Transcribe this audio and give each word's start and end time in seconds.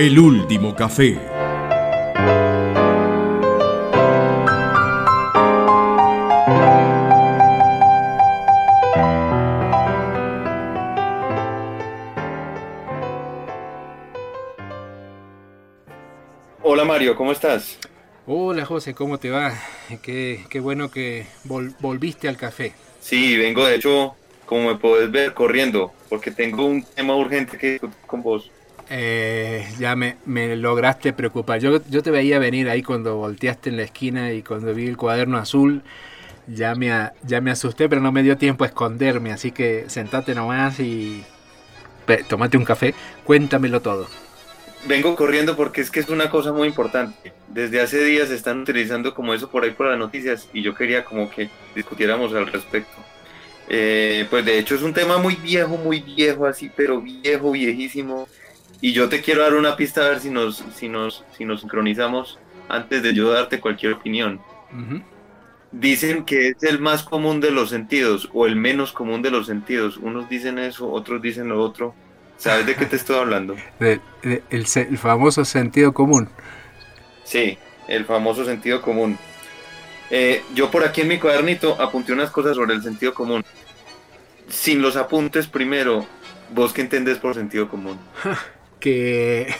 El 0.00 0.18
último 0.18 0.74
café. 0.74 1.18
Hola 16.62 16.84
Mario, 16.84 17.16
¿cómo 17.16 17.32
estás? 17.32 17.78
Hola 18.26 18.64
José, 18.64 18.94
¿cómo 18.94 19.18
te 19.18 19.30
va? 19.30 19.52
Qué, 20.02 20.44
qué 20.48 20.60
bueno 20.60 20.90
que 20.90 21.26
vol- 21.44 21.74
volviste 21.80 22.28
al 22.28 22.36
café. 22.36 22.74
Sí, 23.00 23.36
vengo 23.36 23.64
de 23.66 23.76
hecho, 23.76 24.14
como 24.46 24.68
me 24.68 24.76
puedes 24.76 25.10
ver, 25.10 25.34
corriendo, 25.34 25.92
porque 26.08 26.30
tengo 26.30 26.66
un 26.66 26.84
tema 26.84 27.16
urgente 27.16 27.56
que 27.58 27.72
discutir 27.72 27.96
con 28.06 28.22
vos. 28.22 28.50
Eh, 28.92 29.64
ya 29.78 29.94
me, 29.94 30.16
lograste 30.56 31.12
preocupar. 31.12 31.60
Yo, 31.60 31.80
te 31.80 32.10
veía 32.10 32.40
venir 32.40 32.68
ahí 32.68 32.82
cuando 32.82 33.16
volteaste 33.16 33.70
en 33.70 33.76
la 33.76 33.84
esquina 33.84 34.32
y 34.32 34.42
cuando 34.42 34.74
vi 34.74 34.88
el 34.88 34.96
cuaderno 34.96 35.38
azul. 35.38 35.82
Ya 36.48 36.74
me, 36.74 36.90
ya 37.22 37.40
me 37.40 37.52
asusté, 37.52 37.88
pero 37.88 38.00
no 38.00 38.10
me 38.10 38.24
dio 38.24 38.36
tiempo 38.36 38.64
a 38.64 38.66
esconderme. 38.66 39.32
Así 39.32 39.52
que 39.52 39.84
sentate 39.88 40.34
nomás 40.34 40.80
y 40.80 41.22
tomate 42.28 42.56
un 42.56 42.64
café. 42.64 42.94
Cuéntamelo 43.24 43.80
todo. 43.80 44.08
Vengo 44.86 45.14
corriendo 45.14 45.56
porque 45.56 45.82
es 45.82 45.90
que 45.90 46.00
es 46.00 46.08
una 46.08 46.28
cosa 46.28 46.52
muy 46.52 46.66
importante. 46.66 47.32
Desde 47.48 47.80
hace 47.80 48.02
días 48.02 48.30
están 48.30 48.62
utilizando 48.62 49.14
como 49.14 49.34
eso 49.34 49.50
por 49.50 49.62
ahí 49.62 49.70
por 49.70 49.86
las 49.86 49.98
noticias 49.98 50.48
y 50.52 50.62
yo 50.62 50.74
quería 50.74 51.04
como 51.04 51.30
que 51.30 51.50
discutiéramos 51.76 52.34
al 52.34 52.48
respecto. 52.48 52.96
Eh, 53.68 54.26
pues 54.30 54.44
de 54.44 54.58
hecho 54.58 54.74
es 54.74 54.82
un 54.82 54.94
tema 54.94 55.18
muy 55.18 55.36
viejo, 55.36 55.76
muy 55.76 56.00
viejo 56.00 56.46
así, 56.46 56.70
pero 56.74 57.00
viejo, 57.00 57.52
viejísimo. 57.52 58.26
Y 58.80 58.92
yo 58.92 59.08
te 59.08 59.20
quiero 59.20 59.42
dar 59.42 59.54
una 59.54 59.76
pista 59.76 60.04
a 60.04 60.08
ver 60.10 60.20
si 60.20 60.30
nos, 60.30 60.64
si 60.74 60.88
nos, 60.88 61.24
si 61.36 61.44
nos 61.44 61.60
sincronizamos 61.60 62.38
antes 62.68 63.02
de 63.02 63.12
yo 63.14 63.30
darte 63.32 63.60
cualquier 63.60 63.92
opinión. 63.94 64.40
Dicen 65.72 66.24
que 66.24 66.48
es 66.48 66.62
el 66.62 66.80
más 66.80 67.02
común 67.02 67.40
de 67.40 67.50
los 67.50 67.70
sentidos 67.70 68.28
o 68.32 68.46
el 68.46 68.56
menos 68.56 68.92
común 68.92 69.22
de 69.22 69.30
los 69.30 69.46
sentidos. 69.46 69.96
Unos 69.98 70.28
dicen 70.28 70.58
eso, 70.58 70.90
otros 70.90 71.20
dicen 71.22 71.48
lo 71.48 71.60
otro. 71.62 71.94
¿Sabes 72.38 72.64
de 72.66 72.74
qué 72.74 72.86
te 72.86 72.96
estoy 72.96 73.16
hablando? 73.16 73.54
De- 73.78 74.00
de- 74.22 74.42
el, 74.50 74.66
se- 74.66 74.88
el 74.88 74.98
famoso 74.98 75.44
sentido 75.44 75.92
común. 75.92 76.28
Sí, 77.24 77.58
el 77.86 78.04
famoso 78.06 78.44
sentido 78.44 78.80
común. 78.82 79.18
Eh, 80.10 80.42
yo 80.54 80.70
por 80.70 80.82
aquí 80.84 81.02
en 81.02 81.08
mi 81.08 81.18
cuadernito 81.18 81.80
apunté 81.80 82.12
unas 82.12 82.30
cosas 82.30 82.56
sobre 82.56 82.74
el 82.74 82.82
sentido 82.82 83.14
común. 83.14 83.44
Sin 84.48 84.82
los 84.82 84.96
apuntes 84.96 85.46
primero, 85.46 86.04
¿vos 86.52 86.72
qué 86.72 86.80
entendés 86.80 87.18
por 87.18 87.34
sentido 87.34 87.68
común? 87.68 87.98
que, 88.80 89.54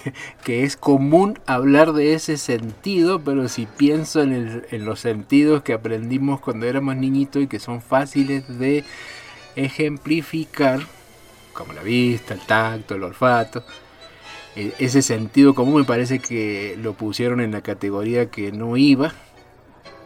que 0.44 0.64
es 0.64 0.76
común 0.76 1.38
hablar 1.46 1.92
de 1.92 2.14
ese 2.14 2.36
sentido, 2.38 3.20
pero 3.22 3.48
si 3.48 3.66
pienso 3.66 4.22
en, 4.22 4.64
en 4.70 4.84
los 4.84 5.00
sentidos 5.00 5.62
que 5.62 5.74
aprendimos 5.74 6.40
cuando 6.40 6.66
éramos 6.66 6.96
niñitos 6.96 7.42
y 7.42 7.46
que 7.46 7.60
son 7.60 7.82
fáciles 7.82 8.58
de 8.58 8.84
ejemplificar, 9.56 10.80
como 11.52 11.72
la 11.72 11.82
vista, 11.82 12.34
el 12.34 12.40
tacto, 12.40 12.94
el 12.94 13.04
olfato, 13.04 13.64
e- 14.56 14.72
ese 14.78 15.02
sentido 15.02 15.54
común 15.54 15.80
me 15.80 15.84
parece 15.84 16.18
que 16.20 16.76
lo 16.82 16.94
pusieron 16.94 17.40
en 17.40 17.52
la 17.52 17.62
categoría 17.62 18.30
que 18.30 18.52
no 18.52 18.76
iba, 18.76 19.12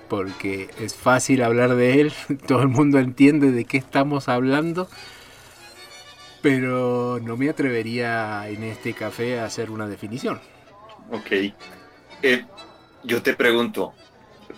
porque 0.08 0.68
es 0.80 0.94
fácil 0.94 1.42
hablar 1.42 1.74
de 1.76 2.00
él, 2.00 2.12
todo 2.46 2.62
el 2.62 2.68
mundo 2.68 2.98
entiende 2.98 3.50
de 3.52 3.64
qué 3.64 3.78
estamos 3.78 4.28
hablando, 4.28 4.88
pero 6.44 7.18
no 7.22 7.38
me 7.38 7.48
atrevería 7.48 8.46
en 8.50 8.62
este 8.64 8.92
café 8.92 9.40
a 9.40 9.46
hacer 9.46 9.70
una 9.70 9.88
definición. 9.88 10.38
Ok. 11.10 11.32
Eh, 12.22 12.44
yo 13.02 13.22
te 13.22 13.32
pregunto, 13.32 13.94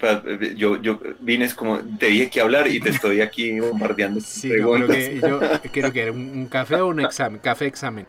pa- 0.00 0.20
yo, 0.56 0.82
yo 0.82 0.98
vine 1.20 1.48
como, 1.54 1.78
te 1.96 2.06
dije 2.06 2.28
que 2.28 2.40
hablar 2.40 2.66
y 2.66 2.80
te 2.80 2.88
estoy 2.90 3.20
aquí 3.20 3.60
bombardeando. 3.60 4.20
Sí, 4.20 4.50
no, 4.60 4.72
creo 4.72 4.88
que 4.88 5.20
yo 5.22 5.40
creo 5.72 5.92
que 5.92 6.02
era 6.02 6.12
un, 6.12 6.28
un 6.38 6.46
café 6.46 6.80
o 6.80 6.88
un 6.88 6.98
examen, 6.98 7.38
café 7.38 7.66
examen. 7.66 8.04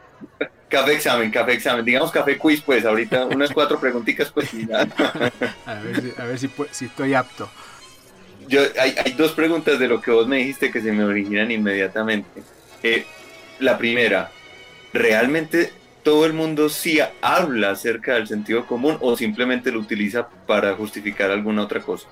Café 0.70 0.94
examen, 0.94 1.30
café 1.30 1.54
examen. 1.54 1.86
Digamos 1.86 2.12
café 2.12 2.36
quiz, 2.36 2.62
pues 2.62 2.84
ahorita 2.84 3.28
unas 3.28 3.52
cuatro 3.52 3.80
preguntitas, 3.80 4.32
pues 4.32 4.52
y. 4.56 4.68
A 5.68 5.76
ver, 5.82 6.02
si- 6.02 6.14
a 6.22 6.26
ver 6.26 6.40
si, 6.40 6.50
si 6.72 6.86
estoy 6.86 7.14
apto. 7.14 7.48
Yo, 8.48 8.62
hay, 8.80 8.96
hay 9.06 9.12
dos 9.12 9.34
preguntas 9.34 9.78
de 9.78 9.88
lo 9.88 10.02
que 10.02 10.10
vos 10.10 10.28
me 10.28 10.38
dijiste 10.38 10.72
que 10.72 10.82
se 10.82 10.92
me 10.92 11.04
originan 11.04 11.52
inmediatamente. 11.52 12.42
Eh, 12.82 13.06
la 13.60 13.78
primera, 13.78 14.32
¿realmente 14.94 15.72
todo 16.04 16.26
el 16.26 16.34
mundo 16.34 16.70
sí 16.70 17.00
habla 17.22 17.72
acerca 17.72 18.14
del 18.14 18.28
sentido 18.28 18.66
común 18.66 18.98
o 19.02 19.18
simplemente 19.18 19.72
lo 19.72 19.80
utiliza 19.80 20.28
para 20.46 20.74
justificar 20.76 21.32
alguna 21.32 21.64
otra 21.64 21.82
cosa? 21.82 22.08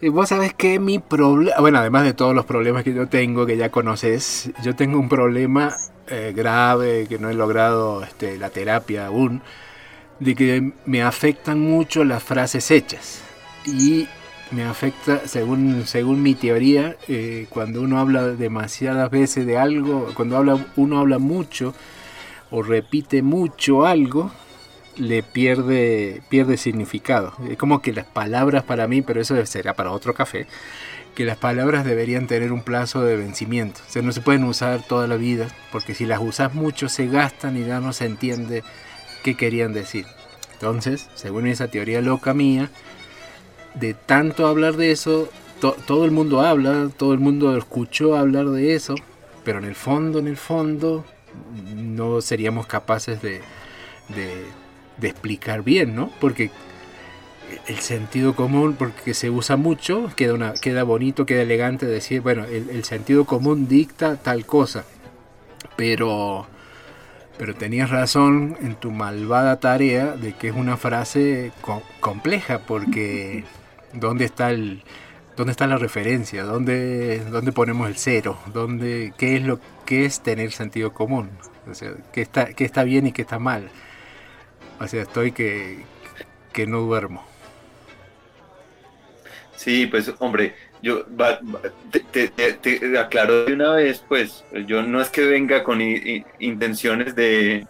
Y 0.00 0.08
vos 0.08 0.28
sabés 0.28 0.52
que 0.52 0.78
mi 0.78 0.98
problema, 0.98 1.58
bueno, 1.58 1.78
además 1.78 2.04
de 2.04 2.12
todos 2.12 2.34
los 2.34 2.44
problemas 2.44 2.84
que 2.84 2.92
yo 2.92 3.08
tengo, 3.08 3.46
que 3.46 3.56
ya 3.56 3.70
conoces, 3.70 4.50
yo 4.62 4.76
tengo 4.76 4.98
un 4.98 5.08
problema 5.08 5.74
eh, 6.08 6.32
grave 6.36 7.06
que 7.08 7.18
no 7.18 7.30
he 7.30 7.34
logrado 7.34 8.02
este, 8.02 8.36
la 8.36 8.50
terapia 8.50 9.06
aún, 9.06 9.42
de 10.20 10.34
que 10.34 10.72
me 10.84 11.02
afectan 11.02 11.60
mucho 11.60 12.04
las 12.04 12.22
frases 12.22 12.70
hechas. 12.70 13.22
Y 13.64 14.06
me 14.50 14.64
afecta, 14.64 15.26
según, 15.26 15.86
según 15.86 16.22
mi 16.22 16.34
teoría, 16.34 16.96
eh, 17.08 17.46
cuando 17.50 17.82
uno 17.82 17.98
habla 17.98 18.28
demasiadas 18.28 19.10
veces 19.10 19.46
de 19.46 19.58
algo, 19.58 20.12
cuando 20.14 20.36
habla, 20.36 20.66
uno 20.76 21.00
habla 21.00 21.18
mucho 21.18 21.74
o 22.50 22.62
repite 22.62 23.22
mucho 23.22 23.86
algo, 23.86 24.30
le 24.96 25.22
pierde, 25.22 26.22
pierde 26.28 26.56
significado. 26.56 27.34
Es 27.48 27.58
como 27.58 27.82
que 27.82 27.92
las 27.92 28.06
palabras 28.06 28.62
para 28.64 28.86
mí, 28.86 29.02
pero 29.02 29.20
eso 29.20 29.44
será 29.46 29.74
para 29.74 29.90
otro 29.90 30.14
café, 30.14 30.46
que 31.14 31.24
las 31.24 31.36
palabras 31.36 31.84
deberían 31.84 32.26
tener 32.26 32.52
un 32.52 32.62
plazo 32.62 33.02
de 33.02 33.16
vencimiento. 33.16 33.80
O 33.86 33.90
sea, 33.90 34.02
no 34.02 34.12
se 34.12 34.20
pueden 34.20 34.44
usar 34.44 34.82
toda 34.86 35.06
la 35.06 35.16
vida, 35.16 35.48
porque 35.72 35.94
si 35.94 36.06
las 36.06 36.20
usas 36.20 36.54
mucho 36.54 36.88
se 36.88 37.08
gastan 37.08 37.56
y 37.56 37.64
ya 37.64 37.80
no 37.80 37.92
se 37.92 38.06
entiende 38.06 38.62
qué 39.24 39.34
querían 39.34 39.72
decir. 39.72 40.06
Entonces, 40.52 41.10
según 41.14 41.46
esa 41.46 41.68
teoría 41.68 42.00
loca 42.00 42.32
mía, 42.32 42.70
de 43.76 43.94
tanto 43.94 44.46
hablar 44.46 44.76
de 44.76 44.90
eso, 44.90 45.28
to- 45.60 45.76
todo 45.86 46.04
el 46.04 46.10
mundo 46.10 46.40
habla, 46.40 46.88
todo 46.96 47.12
el 47.12 47.20
mundo 47.20 47.56
escuchó 47.56 48.16
hablar 48.16 48.46
de 48.46 48.74
eso, 48.74 48.94
pero 49.44 49.58
en 49.58 49.64
el 49.64 49.74
fondo, 49.74 50.18
en 50.18 50.26
el 50.28 50.36
fondo, 50.36 51.04
no 51.76 52.20
seríamos 52.20 52.66
capaces 52.66 53.20
de, 53.22 53.40
explicar 55.02 55.62
bien, 55.62 55.94
¿no? 55.94 56.10
Porque 56.20 56.50
el 57.68 57.78
sentido 57.78 58.34
común, 58.34 58.74
porque 58.78 59.14
se 59.14 59.30
usa 59.30 59.56
mucho, 59.56 60.10
queda, 60.16 60.34
una, 60.34 60.54
queda 60.54 60.82
bonito, 60.82 61.26
queda 61.26 61.42
elegante 61.42 61.86
decir, 61.86 62.20
bueno, 62.20 62.44
el, 62.44 62.70
el 62.70 62.84
sentido 62.84 63.24
común 63.24 63.68
dicta 63.68 64.16
tal 64.16 64.46
cosa, 64.46 64.84
pero, 65.76 66.46
pero 67.38 67.54
tenías 67.54 67.90
razón 67.90 68.56
en 68.62 68.74
tu 68.74 68.90
malvada 68.90 69.60
tarea 69.60 70.16
de 70.16 70.32
que 70.32 70.48
es 70.48 70.54
una 70.56 70.76
frase 70.76 71.52
co- 71.60 71.82
compleja, 72.00 72.60
porque 72.60 73.44
¿dónde 73.96 74.24
está 74.26 74.50
el... 74.50 74.82
¿Dónde 75.36 75.50
está 75.50 75.66
la 75.66 75.76
referencia? 75.76 76.44
¿Dónde, 76.44 77.20
dónde 77.30 77.52
ponemos 77.52 77.88
el 77.88 77.96
cero? 77.96 78.38
¿Dónde, 78.54 79.12
¿Qué 79.18 79.36
es 79.36 79.42
lo 79.42 79.60
que 79.84 80.06
es 80.06 80.20
tener 80.22 80.50
sentido 80.52 80.94
común? 80.94 81.28
O 81.70 81.74
sea, 81.74 81.92
¿qué 82.12 82.22
está, 82.22 82.54
qué 82.54 82.64
está 82.64 82.84
bien 82.84 83.06
y 83.06 83.12
qué 83.12 83.20
está 83.22 83.38
mal? 83.38 83.68
O 84.80 84.86
sea, 84.88 85.02
estoy 85.02 85.32
que, 85.32 85.84
que 86.54 86.66
no 86.66 86.80
duermo. 86.80 87.22
Sí, 89.56 89.86
pues 89.86 90.12
hombre, 90.18 90.54
yo 90.82 91.04
va- 91.18 91.40
va- 91.42 91.60
te, 91.90 92.28
te- 92.28 92.52
te- 92.54 92.98
aclaro 92.98 93.44
de 93.46 93.54
una 93.54 93.72
vez, 93.72 94.02
pues 94.06 94.44
yo 94.66 94.82
no 94.82 95.00
es 95.00 95.08
que 95.08 95.22
venga 95.26 95.64
con 95.64 95.80
i- 95.80 95.94
i- 95.96 96.24
intenciones 96.40 97.14
de, 97.14 97.66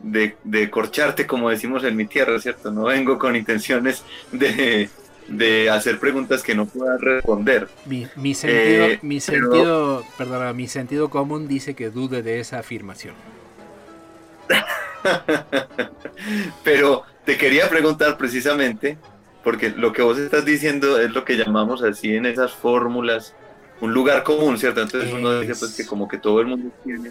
de, 0.00 0.36
de 0.44 0.70
corcharte, 0.70 1.26
como 1.26 1.50
decimos 1.50 1.82
en 1.84 1.96
mi 1.96 2.06
tierra, 2.06 2.38
¿cierto? 2.40 2.70
No 2.70 2.84
vengo 2.84 3.18
con 3.18 3.34
intenciones 3.36 4.04
de, 4.32 4.88
de 5.28 5.70
hacer 5.70 5.98
preguntas 5.98 6.42
que 6.42 6.54
no 6.54 6.66
puedan 6.66 6.98
responder. 7.00 7.68
Mi, 7.86 8.06
mi 8.16 8.34
sentido, 8.34 8.84
Eh, 8.86 8.98
mi 9.02 9.20
pero- 9.20 9.50
sentido, 9.50 10.04
perdona, 10.18 10.52
mi 10.52 10.68
sentido 10.68 11.08
común 11.10 11.48
dice 11.48 11.74
que 11.74 11.90
dude 11.90 12.22
de 12.22 12.40
esa 12.40 12.58
afirmación. 12.58 13.14
Pero 16.62 17.02
te 17.24 17.36
quería 17.36 17.68
preguntar 17.68 18.16
precisamente, 18.16 18.98
porque 19.42 19.70
lo 19.70 19.92
que 19.92 20.02
vos 20.02 20.18
estás 20.18 20.44
diciendo 20.44 20.98
es 21.00 21.10
lo 21.12 21.24
que 21.24 21.36
llamamos 21.36 21.82
así 21.82 22.14
en 22.14 22.26
esas 22.26 22.52
fórmulas, 22.52 23.34
un 23.80 23.92
lugar 23.92 24.22
común, 24.22 24.58
¿cierto? 24.58 24.82
Entonces 24.82 25.12
uno 25.12 25.40
dice 25.40 25.54
pues 25.58 25.74
que 25.74 25.86
como 25.86 26.08
que 26.08 26.18
todo 26.18 26.40
el 26.40 26.46
mundo 26.46 26.70
tiene, 26.84 27.10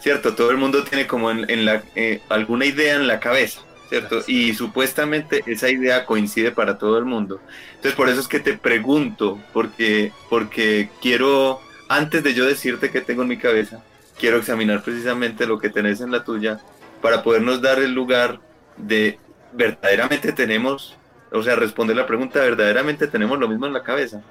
¿cierto? 0.00 0.34
Todo 0.34 0.50
el 0.50 0.56
mundo 0.56 0.84
tiene 0.84 1.06
como 1.06 1.30
en, 1.30 1.48
en 1.50 1.64
la, 1.64 1.82
eh, 1.94 2.20
alguna 2.28 2.66
idea 2.66 2.94
en 2.96 3.06
la 3.06 3.18
cabeza, 3.18 3.60
¿cierto? 3.92 4.22
Y 4.26 4.54
supuestamente 4.54 5.42
esa 5.46 5.68
idea 5.68 6.06
coincide 6.06 6.50
para 6.50 6.78
todo 6.78 6.96
el 6.96 7.04
mundo. 7.04 7.40
Entonces 7.74 7.92
por 7.92 8.08
eso 8.08 8.20
es 8.20 8.28
que 8.28 8.40
te 8.40 8.56
pregunto, 8.56 9.38
porque, 9.52 10.12
porque 10.30 10.88
quiero, 11.02 11.60
antes 11.90 12.24
de 12.24 12.32
yo 12.32 12.46
decirte 12.46 12.90
qué 12.90 13.02
tengo 13.02 13.20
en 13.20 13.28
mi 13.28 13.36
cabeza, 13.36 13.84
quiero 14.18 14.38
examinar 14.38 14.82
precisamente 14.82 15.46
lo 15.46 15.58
que 15.58 15.68
tenés 15.68 16.00
en 16.00 16.10
la 16.10 16.24
tuya 16.24 16.58
para 17.02 17.22
podernos 17.22 17.60
dar 17.60 17.80
el 17.80 17.92
lugar 17.92 18.40
de 18.78 19.18
verdaderamente 19.52 20.32
tenemos, 20.32 20.96
o 21.30 21.42
sea, 21.42 21.54
responder 21.54 21.94
la 21.94 22.06
pregunta, 22.06 22.40
verdaderamente 22.40 23.08
tenemos 23.08 23.38
lo 23.38 23.46
mismo 23.46 23.66
en 23.66 23.74
la 23.74 23.82
cabeza. 23.82 24.22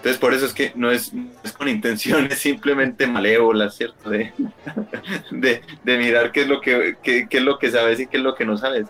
Entonces, 0.00 0.18
por 0.18 0.32
eso 0.32 0.46
es 0.46 0.54
que 0.54 0.72
no 0.76 0.90
es, 0.90 1.12
con 1.58 1.68
intenciones 1.68 2.38
simplemente 2.38 3.06
malévolas, 3.06 3.76
¿cierto? 3.76 4.08
De, 5.30 5.62
de, 5.84 5.98
mirar 5.98 6.32
qué 6.32 6.42
es, 6.42 6.48
lo 6.48 6.62
que, 6.62 6.96
qué, 7.02 7.26
es 7.28 7.42
lo 7.42 7.58
que 7.58 7.70
sabes 7.70 8.00
y 8.00 8.06
qué 8.06 8.16
es 8.16 8.22
lo 8.22 8.34
que 8.34 8.46
no 8.46 8.56
sabes. 8.56 8.86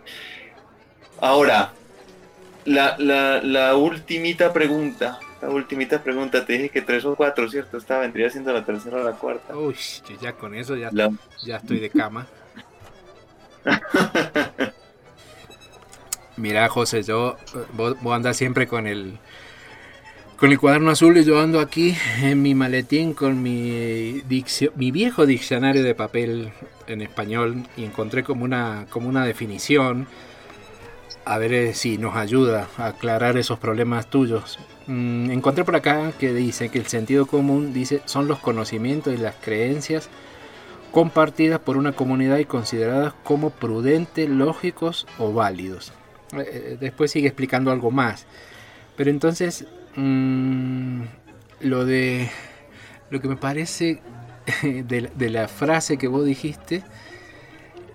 Ahora, 1.21 1.73
la, 2.65 2.97
la, 2.99 3.43
la 3.43 3.75
ultimita 3.75 4.53
pregunta, 4.53 5.19
la 5.43 5.51
ultimita 5.51 6.01
pregunta, 6.01 6.47
te 6.47 6.53
dije 6.53 6.69
que 6.69 6.83
tres 6.83 7.05
o 7.05 7.17
cuatro, 7.17 7.51
¿cierto? 7.51 7.77
Esta 7.77 7.99
vendría 7.99 8.31
siendo 8.31 8.53
la 8.53 8.65
tercera 8.65 8.99
o 8.99 9.05
la 9.05 9.13
cuarta. 9.13 9.57
Uy, 9.57 9.77
ya 10.21 10.33
con 10.33 10.55
eso 10.55 10.77
ya, 10.77 10.91
ya 11.43 11.57
estoy 11.57 11.81
de 11.81 11.91
cama. 11.91 12.29
Mira, 16.37 16.69
José, 16.69 17.03
yo 17.03 17.37
vos, 17.73 18.01
vos 18.01 18.37
siempre 18.37 18.69
con 18.69 18.87
el 18.87 19.19
con 20.41 20.51
el 20.51 20.59
cuaderno 20.59 20.91
azul 20.91 21.19
y 21.19 21.25
yo 21.25 21.39
ando 21.39 21.61
aquí 21.61 21.95
en 22.23 22.41
mi 22.41 22.55
maletín 22.55 23.13
con 23.13 23.43
mi, 23.43 24.23
mi 24.75 24.91
viejo 24.91 25.27
diccionario 25.27 25.83
de 25.83 25.95
papel 25.95 26.51
en 26.87 27.03
español 27.03 27.65
y 27.77 27.85
encontré 27.85 28.25
como 28.25 28.45
una, 28.47 28.87
como 28.89 29.11
una 29.11 29.27
definición. 29.27 30.07
A 31.27 31.37
ver 31.37 31.53
eh, 31.53 31.75
si 31.75 31.99
nos 31.99 32.17
ayuda 32.17 32.69
a 32.79 32.87
aclarar 32.87 33.37
esos 33.37 33.59
problemas 33.59 34.09
tuyos. 34.09 34.59
Mm, 34.87 35.31
encontré 35.31 35.63
por 35.63 35.77
acá 35.77 36.11
que 36.19 36.33
dice 36.33 36.71
que 36.71 36.79
el 36.79 36.87
sentido 36.87 37.27
común 37.27 37.75
dice 37.75 38.01
son 38.07 38.27
los 38.27 38.39
conocimientos 38.39 39.13
y 39.13 39.19
las 39.19 39.35
creencias 39.35 40.09
compartidas 40.91 41.61
por 41.61 41.77
una 41.77 41.93
comunidad 41.93 42.39
y 42.39 42.47
consideradas 42.47 43.13
como 43.25 43.51
prudentes, 43.51 44.31
lógicos 44.31 45.07
o 45.19 45.35
válidos. 45.35 45.93
Eh, 46.33 46.39
eh, 46.39 46.77
después 46.81 47.11
sigue 47.11 47.29
explicando 47.29 47.71
algo 47.71 47.91
más. 47.91 48.25
Pero 48.97 49.11
entonces, 49.11 49.67
mm, 50.01 51.03
lo 51.61 51.85
de 51.85 52.31
lo 53.11 53.21
que 53.21 53.29
me 53.29 53.37
parece 53.37 54.01
de, 54.63 55.31
la 55.31 55.49
frase 55.49 55.99
que 55.99 56.09
vos 56.09 56.25
dijiste, 56.25 56.83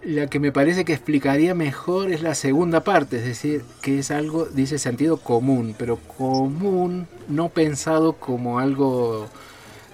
la 0.04 0.28
que 0.28 0.40
me 0.40 0.52
parece 0.52 0.86
que 0.86 0.94
explicaría 0.94 1.56
mejor 1.56 2.12
es 2.12 2.22
la 2.22 2.36
segunda 2.36 2.84
parte, 2.84 3.18
es 3.18 3.26
decir, 3.26 3.64
que 3.82 4.00
es 4.00 4.12
algo, 4.12 4.46
dice 4.46 4.78
sentido 4.78 5.18
común, 5.18 5.76
pero 5.78 5.98
común 5.98 7.08
no 7.28 7.50
pensado 7.50 8.14
como 8.14 8.60
algo 8.60 9.28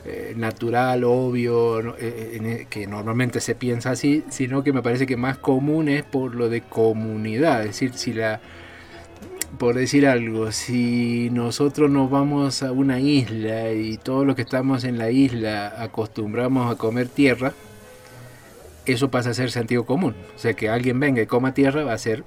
eh, 0.04 0.34
natural, 0.36 1.04
obvio, 1.06 1.96
eh, 1.98 2.40
e, 2.62 2.68
que 2.70 2.88
normalmente 2.88 3.40
se 3.40 3.56
piensa 3.56 3.92
así, 3.92 4.24
sino 4.30 4.64
que 4.64 4.74
me 4.74 4.82
parece 4.82 5.08
que 5.08 5.16
más 5.16 5.38
común 5.38 5.88
es 5.88 6.04
por 6.04 6.36
lo 6.36 6.50
de 6.50 6.62
comunidad, 6.62 7.62
es 7.62 7.68
decir, 7.68 7.94
si 7.94 8.12
la 8.14 8.42
por 9.58 9.76
decir 9.76 10.08
algo, 10.08 10.52
si 10.52 11.30
nosotros 11.32 11.90
nos 11.90 12.10
vamos 12.10 12.64
a 12.64 12.72
una 12.72 13.00
isla 13.00 13.72
y 13.72 13.98
todos 13.98 14.26
los 14.26 14.36
que 14.36 14.42
estamos 14.42 14.84
en 14.84 14.98
la 14.98 15.12
isla 15.12 15.76
acostumbramos 15.78 16.72
a 16.72 16.78
comer 16.78 17.08
tierra, 17.08 17.54
eso 18.86 19.12
pasa 19.12 19.32
a 19.32 19.34
ser 19.34 19.52
sentido 19.52 19.86
común. 19.86 20.16
O 20.36 20.40
sea, 20.40 20.54
que 20.54 20.70
alguien 20.70 21.00
venga 21.00 21.22
y 21.22 21.28
coma 21.28 21.54
tierra 21.54 21.84
va 21.84 21.94
a 21.94 21.98
ser 21.98 22.24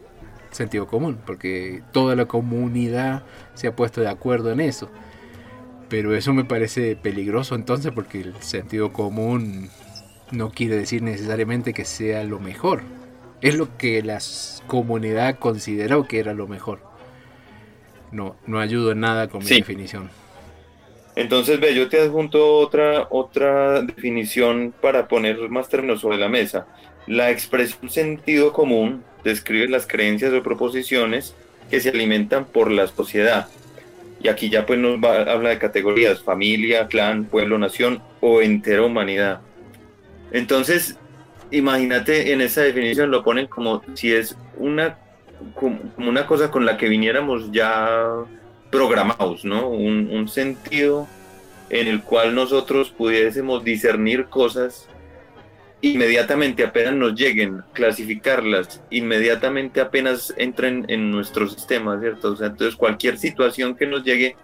sentido 0.50 0.87
común, 0.87 1.19
porque 1.26 1.82
toda 1.93 2.15
la 2.15 2.26
comunidad 2.26 3.25
se 3.55 3.67
ha 3.67 3.76
puesto 3.76 4.00
de 4.00 4.09
acuerdo 4.09 4.53
en 4.53 4.61
eso. 4.61 4.88
Pero 5.88 6.15
eso 6.15 6.32
me 6.32 6.44
parece 6.44 6.97
peligroso 6.97 7.55
entonces 7.55 7.93
porque 7.93 8.21
el 8.21 8.35
sentido 8.41 8.93
común 8.93 9.71
no 10.31 10.50
quiere 10.50 10.76
decir 10.76 11.03
necesariamente 11.03 11.75
que 11.75 11.85
sea 11.85 12.25
lo 12.25 12.41
mejor. 12.41 12.82
Es 13.41 13.56
lo 13.56 13.76
que 13.76 14.03
la 14.03 14.19
comunidad 14.67 15.38
consideró 15.38 16.06
que 16.06 16.19
era 16.19 16.32
lo 16.32 16.47
mejor. 16.47 16.94
No, 18.14 18.37
no 18.46 18.61
ayudo 18.61 18.93
en 18.93 19.00
nada 19.00 19.28
con 19.28 19.43
mi 19.43 19.50
definición. 19.50 20.08
Entonces, 21.16 21.61
ve, 21.61 21.75
yo 21.75 21.88
te 21.88 22.00
adjunto 22.00 22.58
otra, 22.58 23.08
otra 23.11 23.82
definición 23.82 24.72
para 24.81 25.06
poner 25.06 25.49
más 25.49 25.69
términos 25.69 26.00
sobre 26.00 26.16
la 26.19 26.28
mesa. 26.28 26.66
La 27.06 27.31
expresión 27.31 27.90
sentido 27.90 28.52
común 28.52 29.05
describe 29.22 29.69
las 29.69 29.87
creencias 29.87 30.32
o 30.32 30.43
proposiciones 30.43 31.34
que 31.70 31.81
se 31.81 31.90
alimentan 31.90 32.46
por 32.46 32.70
la 32.70 32.87
sociedad 32.87 33.49
y 34.25 34.28
aquí 34.28 34.49
ya 34.49 34.64
pues 34.64 34.78
nos 34.78 34.96
va, 34.99 35.20
habla 35.31 35.50
de 35.50 35.58
categorías, 35.58 36.22
familia, 36.22 36.88
clan, 36.88 37.26
pueblo, 37.26 37.58
nación 37.58 38.02
o 38.20 38.40
entera 38.40 38.82
humanidad. 38.82 39.43
Entonces, 40.32 40.99
imagínate 41.50 42.32
en 42.32 42.40
esa 42.40 42.62
definición 42.62 43.11
lo 43.11 43.22
ponen 43.22 43.46
como 43.46 43.82
si 43.93 44.14
es 44.14 44.34
una, 44.56 44.96
como 45.55 45.79
una 45.99 46.27
cosa 46.27 46.51
con 46.51 46.65
la 46.65 46.77
que 46.77 46.89
viniéramos 46.89 47.51
ya 47.53 48.25
programados, 48.71 49.45
¿no? 49.45 49.69
Un, 49.69 50.29
sentido 50.29 51.07
en 51.71 51.87
el 51.87 52.03
cual 52.03 52.35
nosotros 52.35 52.91
pudiésemos 52.91 53.63
discernir 53.63 54.27
cosas 54.27 54.89
inmediatamente 55.81 56.65
apenas 56.65 56.95
nos 56.95 57.15
lleguen, 57.15 57.63
clasificarlas, 57.73 58.83
inmediatamente 58.91 59.81
apenas 59.81 60.33
entren 60.39 60.87
en 60.89 61.11
nuestro 61.11 61.49
sistema, 61.49 62.01
¿cierto? 62.01 62.33
O 62.33 62.37
sea, 62.37 62.49
entonces 62.49 62.75
cualquier 62.75 63.19
situación 63.19 63.77
que 63.77 63.87
nos 63.87 64.03
llegue 64.03 64.37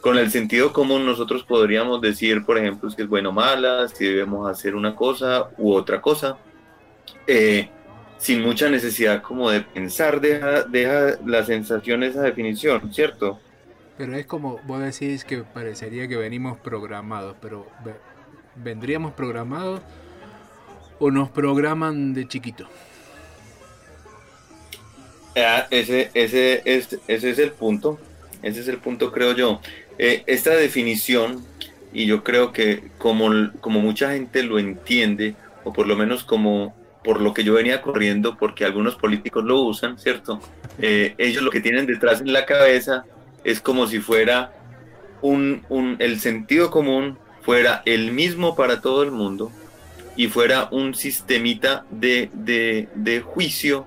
con 0.00 0.16
el 0.16 0.30
sentido 0.30 0.72
común 0.72 1.04
nosotros 1.04 1.44
podríamos 1.44 2.00
decir, 2.00 2.44
por 2.44 2.58
ejemplo, 2.58 2.90
si 2.90 3.02
es 3.02 3.08
bueno 3.08 3.30
o 3.30 3.32
mala, 3.32 3.88
si 3.88 4.06
debemos 4.06 4.50
hacer 4.50 4.74
una 4.74 4.94
cosa 4.94 5.50
u 5.58 5.72
otra 5.72 6.00
cosa, 6.00 6.38
eh, 7.26 7.68
sin 8.18 8.42
mucha 8.42 8.68
necesidad 8.68 9.22
como 9.22 9.50
de 9.50 9.60
pensar, 9.60 10.20
deja, 10.20 10.64
deja 10.64 11.18
la 11.24 11.44
sensación 11.44 12.02
esa 12.02 12.22
definición, 12.22 12.92
¿cierto? 12.92 13.40
Pero 13.96 14.14
es 14.14 14.26
como 14.26 14.60
vos 14.64 14.80
decís 14.80 15.24
que 15.24 15.38
parecería 15.38 16.06
que 16.08 16.16
venimos 16.16 16.58
programados, 16.58 17.36
pero 17.40 17.66
vendríamos 18.56 19.12
programados 19.12 19.80
o 20.98 21.10
nos 21.10 21.30
programan 21.30 22.14
de 22.14 22.26
chiquito? 22.26 22.68
Ah, 25.36 25.66
ese, 25.70 26.10
ese, 26.14 26.62
ese, 26.64 26.98
ese 27.06 27.30
es 27.30 27.38
el 27.38 27.52
punto, 27.52 27.98
ese 28.42 28.60
es 28.60 28.68
el 28.68 28.78
punto 28.78 29.12
creo 29.12 29.34
yo. 29.34 29.60
Eh, 29.98 30.24
esta 30.26 30.50
definición, 30.50 31.44
y 31.92 32.06
yo 32.06 32.24
creo 32.24 32.52
que 32.52 32.90
como, 32.98 33.30
como 33.60 33.80
mucha 33.80 34.12
gente 34.12 34.42
lo 34.42 34.58
entiende, 34.58 35.36
o 35.64 35.72
por 35.72 35.86
lo 35.86 35.96
menos 35.96 36.24
como 36.24 36.74
por 37.08 37.22
lo 37.22 37.32
que 37.32 37.42
yo 37.42 37.54
venía 37.54 37.80
corriendo, 37.80 38.36
porque 38.36 38.66
algunos 38.66 38.94
políticos 38.94 39.42
lo 39.42 39.62
usan, 39.62 39.98
¿cierto? 39.98 40.42
Eh, 40.78 41.14
ellos 41.16 41.42
lo 41.42 41.50
que 41.50 41.62
tienen 41.62 41.86
detrás 41.86 42.20
en 42.20 42.34
la 42.34 42.44
cabeza 42.44 43.06
es 43.44 43.62
como 43.62 43.86
si 43.86 43.98
fuera 43.98 44.52
un, 45.22 45.64
un, 45.70 45.96
el 46.00 46.20
sentido 46.20 46.70
común 46.70 47.16
fuera 47.40 47.80
el 47.86 48.12
mismo 48.12 48.54
para 48.54 48.82
todo 48.82 49.02
el 49.02 49.10
mundo, 49.10 49.50
y 50.16 50.26
fuera 50.26 50.68
un 50.70 50.94
sistemita 50.94 51.86
de, 51.88 52.28
de, 52.34 53.20
juicio 53.22 53.86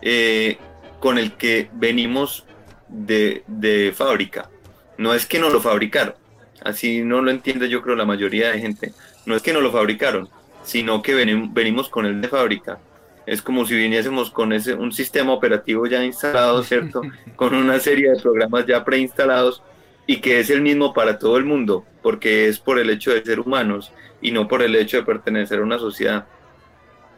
eh, 0.00 0.56
con 1.00 1.18
el 1.18 1.32
que 1.32 1.68
venimos 1.74 2.46
de, 2.88 3.44
de, 3.46 3.92
fábrica. 3.94 4.48
No 4.96 5.12
es 5.12 5.26
que 5.26 5.38
no 5.38 5.50
lo 5.50 5.60
fabricaron, 5.60 6.14
así 6.62 7.02
no 7.02 7.20
lo 7.20 7.30
entiende 7.30 7.68
yo 7.68 7.82
creo 7.82 7.94
la 7.94 8.06
mayoría 8.06 8.52
de 8.52 8.58
gente. 8.58 8.94
No 9.26 9.36
es 9.36 9.42
que 9.42 9.52
no 9.52 9.60
lo 9.60 9.70
fabricaron, 9.70 10.30
sino 10.64 11.02
que 11.02 11.14
venimos 11.14 11.88
con 11.88 12.06
el 12.06 12.20
de 12.20 12.28
fábrica. 12.28 12.78
Es 13.26 13.40
como 13.40 13.64
si 13.64 13.76
viniésemos 13.76 14.30
con 14.30 14.52
ese, 14.52 14.74
un 14.74 14.92
sistema 14.92 15.32
operativo 15.32 15.86
ya 15.86 16.04
instalado, 16.04 16.62
¿cierto? 16.62 17.02
con 17.36 17.54
una 17.54 17.78
serie 17.78 18.10
de 18.10 18.20
programas 18.20 18.66
ya 18.66 18.84
preinstalados 18.84 19.62
y 20.06 20.20
que 20.20 20.40
es 20.40 20.50
el 20.50 20.60
mismo 20.60 20.92
para 20.92 21.18
todo 21.18 21.36
el 21.36 21.44
mundo, 21.44 21.84
porque 22.02 22.48
es 22.48 22.58
por 22.58 22.78
el 22.78 22.90
hecho 22.90 23.12
de 23.12 23.24
ser 23.24 23.40
humanos 23.40 23.92
y 24.20 24.30
no 24.32 24.48
por 24.48 24.62
el 24.62 24.74
hecho 24.74 24.98
de 24.98 25.04
pertenecer 25.04 25.60
a 25.60 25.62
una 25.62 25.78
sociedad. 25.78 26.26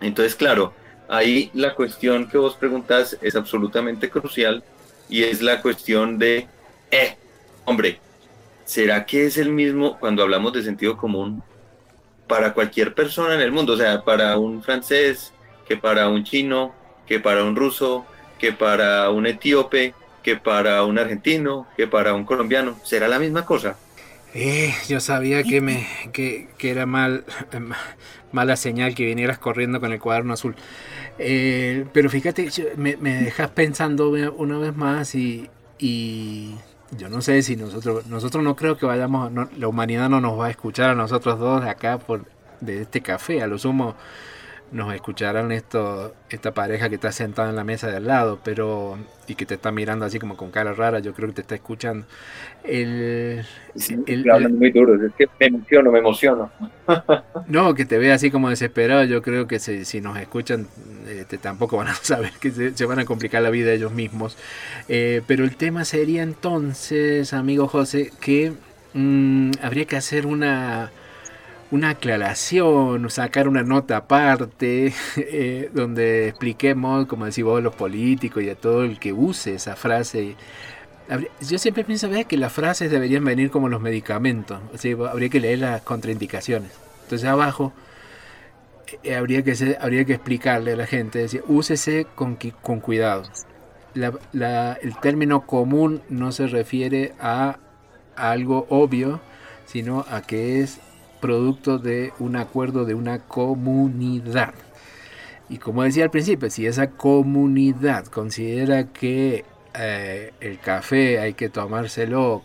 Entonces, 0.01 0.37
claro, 0.37 0.75
ahí 1.09 1.51
la 1.55 1.75
cuestión 1.75 2.29
que 2.29 2.39
vos 2.39 2.55
preguntas 2.55 3.19
es 3.23 3.35
absolutamente 3.35 4.11
crucial 4.11 4.63
y 5.09 5.25
es 5.25 5.43
la 5.43 5.63
cuestión 5.63 6.19
de, 6.19 6.47
eh, 6.91 7.17
hombre, 7.65 7.99
¿será 8.65 9.07
que 9.07 9.27
es 9.27 9.37
el 9.39 9.51
mismo 9.51 9.99
cuando 9.99 10.23
hablamos 10.23 10.53
de 10.53 10.63
sentido 10.63 10.97
común 10.97 11.43
para 12.27 12.55
cualquier 12.55 12.95
persona 12.95 13.35
en 13.35 13.41
el 13.41 13.53
mundo? 13.53 13.75
O 13.75 13.77
sea, 13.77 14.03
para 14.03 14.37
un 14.39 14.63
francés, 14.63 15.33
que 15.67 15.77
para 15.77 16.09
un 16.09 16.25
chino, 16.25 16.75
que 17.07 17.21
para 17.21 17.45
un 17.45 17.57
ruso, 17.57 18.05
que 18.39 18.53
para 18.53 19.11
un 19.11 19.27
etíope, 19.27 19.95
que 20.23 20.37
para 20.37 20.83
un 20.85 20.99
argentino, 20.99 21.67
que 21.77 21.87
para 21.87 22.15
un 22.15 22.25
colombiano. 22.25 22.79
¿Será 22.83 23.09
la 23.09 23.19
misma 23.19 23.45
cosa? 23.45 23.77
Eh, 24.35 24.75
yo 24.89 25.01
sabía 25.01 25.43
que 25.45 25.61
me 25.61 25.87
que, 26.13 26.49
era 26.61 26.85
mal 26.85 27.25
mala 28.33 28.57
señal 28.57 28.95
que 28.95 29.07
vinieras 29.07 29.39
corriendo 29.39 29.81
con 29.81 29.93
el 29.93 30.01
cuaderno 30.01 30.35
azul. 30.35 30.57
Eh, 31.19 31.87
pero 31.93 32.11
fíjate, 32.11 32.51
me, 32.77 32.97
me, 32.99 33.23
dejas 33.23 33.51
pensando 33.51 34.11
una 34.11 34.59
vez 34.59 34.77
más 34.77 35.15
y, 35.15 35.49
y, 35.79 36.55
yo 36.97 37.09
no 37.09 37.21
sé 37.21 37.43
si 37.43 37.57
nosotros 37.57 38.07
nosotros 38.07 38.45
no 38.45 38.57
creo 38.57 38.77
que 38.77 38.87
vayamos, 38.87 39.33
la 39.57 39.69
humanidad 39.69 40.09
no 40.09 40.21
nos 40.21 40.39
va 40.39 40.47
a 40.47 40.51
escuchar 40.51 40.91
a 40.91 40.95
nosotros 40.95 41.39
dos 41.39 41.63
de 41.63 41.71
acá 41.71 41.99
por 41.99 42.25
de 42.61 42.83
este 42.83 43.01
café, 43.01 43.43
a 43.43 43.47
lo 43.47 43.59
sumo 43.59 43.95
nos 44.73 44.93
escucharán 44.95 45.53
esto, 45.53 46.15
esta 46.29 46.53
pareja 46.53 46.89
que 46.89 46.97
está 46.97 47.13
sentada 47.13 47.51
en 47.51 47.57
la 47.57 47.65
mesa 47.65 47.89
de 47.89 47.97
al 47.97 48.07
lado, 48.07 48.41
pero 48.45 48.99
y 49.29 49.35
que 49.35 49.47
te 49.47 49.55
está 49.55 49.73
mirando 49.73 50.05
así 50.05 50.19
como 50.19 50.37
con 50.37 50.51
cara 50.51 50.73
rara, 50.73 50.99
yo 50.99 51.13
creo 51.15 51.29
que 51.29 51.37
te 51.37 51.41
está 51.43 51.55
escuchando. 51.55 52.07
El, 52.65 53.45
sí, 53.75 53.97
muy 53.97 54.71
duro, 54.71 54.95
es 55.05 55.13
que 55.15 55.27
me 55.39 55.47
emociono, 55.47 55.93
me 55.93 55.99
emociono. 55.99 56.51
no, 57.49 57.75
que 57.75 57.85
te 57.85 57.99
ve 57.99 58.13
así 58.13 58.31
como 58.31 58.51
desesperado, 58.51 59.05
yo 59.05 59.23
creo 59.23 59.47
que 59.47 59.59
si, 59.59 60.01
nos 60.01 60.19
escuchan 60.19 60.67
este, 61.09 61.39
tampoco 61.39 61.77
van 61.77 61.89
a 61.89 61.95
saber 62.03 62.33
que 62.41 62.51
se, 62.51 62.85
van 62.87 62.99
a 62.99 63.05
complicar 63.05 63.43
la 63.43 63.51
vida 63.51 63.73
ellos 63.73 63.93
mismos. 63.93 64.37
Eh, 64.89 65.23
pero 65.27 65.45
el 65.45 65.57
tema 65.57 65.85
sería 65.85 66.23
entonces, 66.23 67.33
amigo 67.33 67.69
José, 67.69 68.11
que 68.21 68.53
mm, 68.95 69.53
habría 69.63 69.85
que 69.85 69.97
hacer 69.97 70.27
una 70.27 70.91
una 71.71 71.91
aclaración, 71.91 73.09
sacar 73.11 73.49
una 73.49 73.63
nota 73.63 73.99
aparte, 73.99 74.93
eh, 75.17 75.71
donde 75.73 76.29
expliquemos, 76.29 77.07
como 77.07 77.27
decís 77.27 77.45
vos, 77.45 77.63
los 77.63 77.75
políticos 77.75 78.43
y 78.43 78.51
a 78.51 78.55
todo 78.55 78.85
el 78.85 78.99
que 78.99 79.13
use 79.13 79.55
esa 79.55 79.77
frase. 79.77 80.37
Yo 81.41 81.59
siempre 81.59 81.85
pienso 81.85 82.11
que 82.27 82.37
las 82.37 82.53
frases 82.53 82.91
deberían 82.91 83.25
venir 83.25 83.51
como 83.51 83.69
los 83.69 83.81
medicamentos, 83.81 84.59
habría 85.09 85.29
que 85.29 85.41
leer 85.41 85.61
las 85.61 85.83
contraindicaciones. 85.83 86.73
Entonces 87.05 87.29
abajo 87.29 87.73
eh, 89.05 89.15
habría, 89.15 89.43
que 89.43 89.77
habría 89.81 90.05
que 90.05 90.15
explicarle 90.15 90.73
a 90.73 90.77
la 90.77 90.87
gente, 90.87 91.21
decir, 91.21 91.45
úsese 91.47 92.07
con, 92.17 92.37
con 92.61 92.81
cuidado. 92.81 93.23
el 93.95 94.97
término 95.01 95.47
común 95.47 96.03
no 96.09 96.33
se 96.33 96.49
refiere 96.49 97.15
a 97.21 97.59
algo 98.17 98.67
obvio, 98.69 99.21
sino 99.67 100.05
a 100.11 100.23
que 100.23 100.61
es 100.63 100.81
producto 101.21 101.79
de 101.79 102.13
un 102.19 102.37
acuerdo 102.37 102.85
de 102.85 102.95
una 102.95 103.21
comunidad. 103.21 104.55
Y 105.49 105.59
como 105.59 105.83
decía 105.83 106.05
al 106.05 106.11
principio, 106.11 106.51
si 106.51 106.67
esa 106.67 106.91
comunidad 106.91 108.07
considera 108.07 108.89
que 108.89 109.45
eh, 109.75 110.33
el 110.41 110.59
café 110.59 111.21
hay 111.21 111.35
que 111.35 111.49
tomárselo 111.49 112.43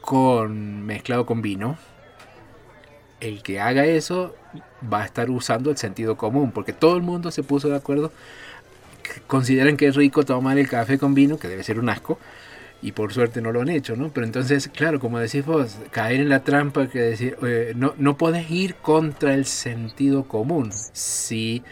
con 0.00 0.86
mezclado 0.86 1.26
con 1.26 1.42
vino, 1.42 1.76
el 3.20 3.42
que 3.42 3.60
haga 3.60 3.84
eso 3.84 4.34
va 4.92 5.02
a 5.02 5.04
estar 5.04 5.30
usando 5.30 5.70
el 5.70 5.76
sentido 5.76 6.16
común, 6.16 6.52
porque 6.52 6.72
todo 6.72 6.96
el 6.96 7.02
mundo 7.02 7.30
se 7.30 7.42
puso 7.42 7.68
de 7.68 7.76
acuerdo. 7.76 8.12
Consideran 9.26 9.76
que 9.76 9.88
es 9.88 9.96
rico 9.96 10.24
tomar 10.24 10.58
el 10.58 10.68
café 10.68 10.98
con 10.98 11.14
vino, 11.14 11.38
que 11.38 11.48
debe 11.48 11.64
ser 11.64 11.78
un 11.78 11.88
asco, 11.88 12.18
y 12.80 12.92
por 12.92 13.12
suerte 13.12 13.40
no 13.40 13.52
lo 13.52 13.60
han 13.60 13.68
hecho, 13.68 13.96
¿no? 13.96 14.10
Pero 14.10 14.24
entonces, 14.26 14.68
claro, 14.68 15.00
como 15.00 15.18
decís 15.18 15.44
vos, 15.44 15.76
caer 15.90 16.20
en 16.20 16.28
la 16.28 16.44
trampa 16.44 16.88
que 16.88 17.00
decir, 17.00 17.36
no, 17.74 17.94
no 17.98 18.16
puedes 18.16 18.50
ir 18.50 18.76
contra 18.76 19.34
el 19.34 19.46
sentido 19.46 20.24
común 20.28 20.70
si, 20.72 21.64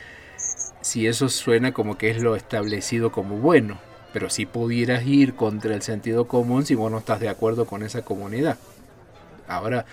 si 0.81 1.07
eso 1.07 1.29
suena 1.29 1.73
como 1.73 1.97
que 1.97 2.11
es 2.11 2.21
lo 2.21 2.35
establecido 2.35 3.13
como 3.13 3.37
bueno, 3.37 3.79
pero 4.13 4.31
si 4.31 4.47
pudieras 4.47 5.07
ir 5.07 5.35
contra 5.35 5.75
el 5.75 5.83
sentido 5.83 6.27
común 6.27 6.67
si 6.67 6.75
vos 6.75 6.91
no 6.91 6.99
estás 6.99 7.21
de 7.21 7.29
acuerdo 7.29 7.67
con 7.67 7.83
esa 7.83 8.03
comunidad. 8.03 8.59
Ahora, 9.47 9.87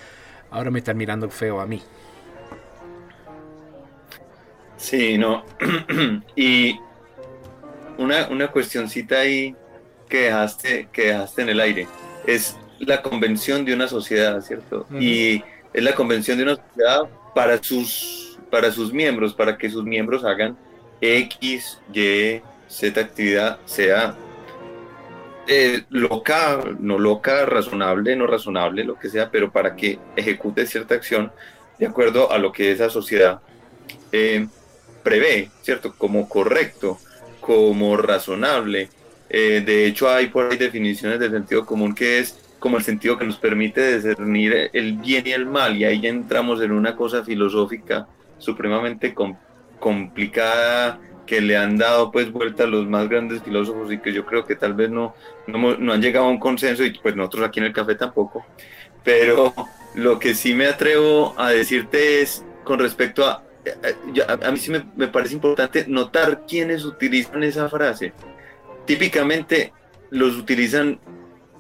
ahora 0.50 0.72
me 0.72 0.80
están 0.80 0.98
mirando 0.98 1.30
feo 1.30 1.62
a 1.62 1.68
mí. 1.68 1.82
Sí, 4.78 5.18
no. 5.18 5.46
y 6.36 6.80
una, 8.00 8.28
una 8.30 8.48
cuestioncita 8.48 9.20
ahí 9.20 9.56
que 10.10 10.24
dejaste, 10.24 10.88
que 10.92 11.08
dejaste 11.08 11.42
en 11.42 11.50
el 11.50 11.60
aire. 11.60 11.88
Es 12.26 12.58
la 12.80 13.02
convención 13.02 13.66
de 13.66 13.74
una 13.74 13.88
sociedad, 13.88 14.42
¿cierto? 14.42 14.86
Y 15.00 15.44
es 15.74 15.84
la 15.84 15.96
convención 15.96 16.38
de 16.38 16.44
una 16.44 16.56
sociedad 16.56 17.02
para 17.34 17.62
sus, 17.62 18.38
para 18.50 18.72
sus 18.72 18.94
miembros, 18.94 19.34
para 19.34 19.58
que 19.58 19.70
sus 19.70 19.84
miembros 19.84 20.24
hagan 20.24 20.58
X, 21.02 21.80
Y, 21.94 22.42
Z 22.68 23.00
actividad, 23.00 23.60
sea 23.66 24.16
eh, 25.48 25.84
loca, 25.90 26.64
no 26.80 26.98
loca, 26.98 27.46
razonable, 27.46 28.16
no 28.16 28.28
razonable, 28.28 28.84
lo 28.84 28.98
que 28.98 29.10
sea, 29.10 29.30
pero 29.30 29.52
para 29.52 29.76
que 29.76 30.00
ejecute 30.16 30.66
cierta 30.66 30.96
acción 30.96 31.32
de 31.80 31.88
acuerdo 31.88 32.32
a 32.32 32.38
lo 32.38 32.52
que 32.52 32.72
esa 32.72 32.90
sociedad 32.90 33.42
eh, 34.12 34.48
prevé, 35.04 35.52
¿cierto? 35.62 35.94
Como 35.98 36.30
correcto, 36.30 36.98
como 37.42 37.98
razonable, 37.98 38.90
eh, 39.36 39.64
de 39.66 39.88
hecho, 39.88 40.08
hay 40.08 40.28
por 40.28 40.52
ahí 40.52 40.58
definiciones 40.60 41.20
del 41.20 41.32
sentido 41.32 41.66
común 41.66 41.96
que 41.96 42.20
es 42.20 42.38
como 42.60 42.78
el 42.78 42.84
sentido 42.84 43.18
que 43.18 43.26
nos 43.26 43.38
permite 43.38 43.96
discernir 43.96 44.70
el 44.72 44.94
bien 44.94 45.26
y 45.26 45.32
el 45.32 45.48
mal, 45.48 45.76
y 45.76 45.86
ahí 45.86 46.02
ya 46.02 46.10
entramos 46.10 46.62
en 46.62 46.72
una 46.72 46.96
cosa 46.96 47.24
filosófica 47.24 48.08
supremamente 48.38 49.16
complicada 49.80 51.00
que 51.26 51.42
le 51.42 51.58
han 51.58 51.78
dado 51.78 52.12
pues 52.12 52.32
vuelta 52.32 52.66
a 52.66 52.68
los 52.68 52.88
más 52.88 53.10
grandes 53.10 53.42
filósofos 53.42 53.92
y 53.92 53.98
que 53.98 54.14
yo 54.14 54.24
creo 54.24 54.46
que 54.46 54.56
tal 54.56 54.76
vez 54.76 54.92
no, 54.92 55.16
no, 55.48 55.92
han 55.92 56.02
llegado 56.02 56.28
a 56.28 56.30
un 56.30 56.40
consenso 56.40 56.84
y 56.86 56.92
pues 57.00 57.16
nosotros 57.16 57.48
aquí 57.48 57.60
en 57.60 57.66
el 57.66 57.74
café 57.74 57.96
tampoco. 57.96 58.46
Pero 59.04 59.52
lo 59.96 60.20
que 60.20 60.36
sí 60.36 60.54
me 60.54 60.68
atrevo 60.68 61.34
a 61.38 61.50
decirte 61.50 62.22
es 62.22 62.46
con 62.64 62.78
respecto 62.78 63.26
a, 63.26 63.42
a, 64.28 64.52
mí 64.52 64.58
sí 64.58 64.70
me, 64.70 64.86
me 64.96 65.08
parece 65.08 65.34
importante 65.34 65.86
notar 65.88 66.44
quiénes 66.48 66.86
utilizan 66.86 67.44
esa 67.44 67.68
frase 67.68 68.14
típicamente 68.86 69.74
los 70.10 70.36
utilizan 70.38 71.00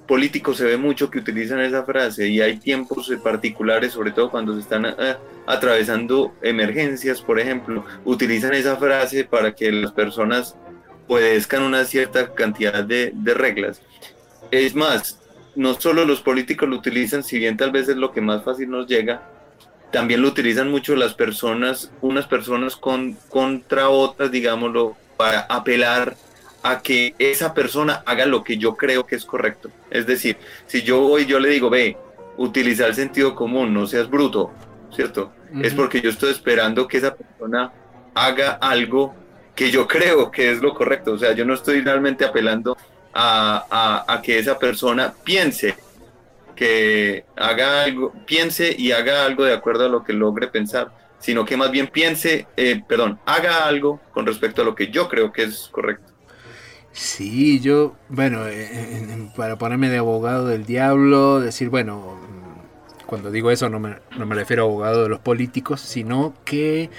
políticos 0.08 0.58
se 0.58 0.65
ve 0.65 0.77
mucho 0.77 1.10
que 1.10 1.20
utilizan 1.20 1.60
esa 1.62 1.84
frase 1.84 2.27
y 2.27 2.42
hay 2.42 2.58
tiempos 2.58 3.12
particulares, 3.24 3.94
sobre 3.94 4.12
todo 4.12 4.30
cuando 4.30 4.53
se 4.53 4.62
están 4.62 4.86
eh, 4.86 5.15
atravesando 5.48 6.34
emergencias, 6.42 7.22
por 7.22 7.39
ejemplo, 7.39 7.86
utilizan 8.06 8.53
esa 8.53 8.75
frase 8.75 9.24
para 9.24 9.56
que 9.56 9.72
las 9.72 9.92
personas 9.92 10.56
obedezcan 11.08 11.63
una 11.63 11.86
cierta 11.86 12.34
cantidad 12.34 12.84
de, 12.84 13.13
reglas. 13.34 13.82
Es 14.51 14.75
más, 14.75 15.20
no 15.56 15.74
solo 15.80 16.06
los 16.06 16.22
políticos 16.22 16.70
lo 16.70 16.77
utilizan, 16.77 17.24
si 17.24 17.39
bien 17.39 17.58
tal 17.58 17.72
vez 17.72 17.89
es 17.89 17.98
lo 17.98 18.12
que 18.12 18.22
más 18.22 18.44
fácil 18.44 18.70
nos 18.70 18.88
llega, 18.88 19.30
también 19.92 20.22
lo 20.22 20.27
utilizan 20.27 20.72
mucho 20.72 20.96
las 20.96 21.13
personas, 21.13 21.92
unas 22.01 22.25
personas 22.25 22.75
con, 22.75 23.13
contra 23.30 23.89
otras, 23.89 24.32
digámoslo, 24.32 24.96
para 25.18 25.42
apelar 25.42 26.15
a 26.63 26.82
que 26.82 27.13
esa 27.20 27.53
persona 27.53 28.01
haga 28.05 28.25
lo 28.25 28.43
que 28.43 28.58
yo 28.58 28.75
creo 28.75 29.05
que 29.05 29.15
es 29.15 29.25
correcto. 29.25 29.70
Es 29.91 30.08
decir, 30.08 30.38
si 30.65 30.82
yo 30.82 31.01
voy 31.01 31.25
yo 31.25 31.39
le 31.39 31.50
digo, 31.50 31.70
ve, 31.70 31.98
utiliza 32.38 32.88
el 32.88 32.96
sentido 32.96 33.36
común, 33.36 33.74
no 33.74 33.86
seas 33.86 34.10
bruto, 34.10 34.51
¿cierto? 34.91 35.34
Es 35.62 35.75
porque 35.75 36.01
yo 36.01 36.10
estoy 36.10 36.32
esperando 36.32 36.88
que 36.88 36.98
esa 36.98 37.13
persona 37.13 37.72
haga 38.15 38.53
algo 38.53 39.13
que 39.55 39.70
yo 39.70 39.88
creo 39.88 40.32
que 40.32 40.51
es 40.51 40.62
lo 40.62 40.74
correcto. 40.74 41.13
O 41.13 41.17
sea, 41.17 41.34
yo 41.34 41.46
no 41.46 41.53
estoy 41.53 41.82
realmente 41.82 42.25
apelando 42.25 42.75
a, 43.13 44.05
a, 44.08 44.22
que 44.22 44.39
esa 44.39 44.58
persona 44.58 45.13
piense 45.24 45.75
que 46.55 47.25
haga 47.36 47.84
algo, 47.84 48.13
piense 48.25 48.75
y 48.75 48.91
haga 48.91 49.25
algo 49.25 49.43
de 49.43 49.53
acuerdo 49.53 49.86
a 49.86 49.89
lo 49.89 50.03
que 50.03 50.13
logre 50.13 50.48
pensar, 50.48 50.91
sino 51.20 51.46
que 51.46 51.58
más 51.58 51.70
bien 51.72 51.88
piense, 51.88 52.48
eh, 52.58 52.82
perdón, 52.88 53.20
haga 53.25 53.65
algo 53.65 54.00
con 54.12 54.25
respecto 54.25 54.62
a 54.62 54.65
lo 54.65 54.74
que 54.74 54.88
yo 54.88 55.08
creo 55.08 55.32
que 55.32 55.43
es 55.43 55.70
correcto. 55.72 56.12
Sí, 56.94 57.60
yo, 57.60 57.96
bueno, 58.10 58.48
eh, 58.48 58.70
eh, 58.72 59.30
para 59.36 59.58
ponerme 59.58 59.90
de 59.90 59.98
abogado 59.98 60.46
del 60.48 60.66
diablo, 60.66 61.40
decir, 61.40 61.70
bueno, 61.70 62.20
cuando 63.08 63.32
digo 63.32 63.50
eso 63.52 63.68
no 63.70 63.80
me, 63.80 63.96
no 64.18 64.26
me 64.28 64.36
refiero 64.36 64.64
a 64.64 64.66
abogado 64.68 65.04
de 65.04 65.10
los 65.10 65.20
políticos, 65.20 65.82
sino 65.82 66.36
que 66.46 66.92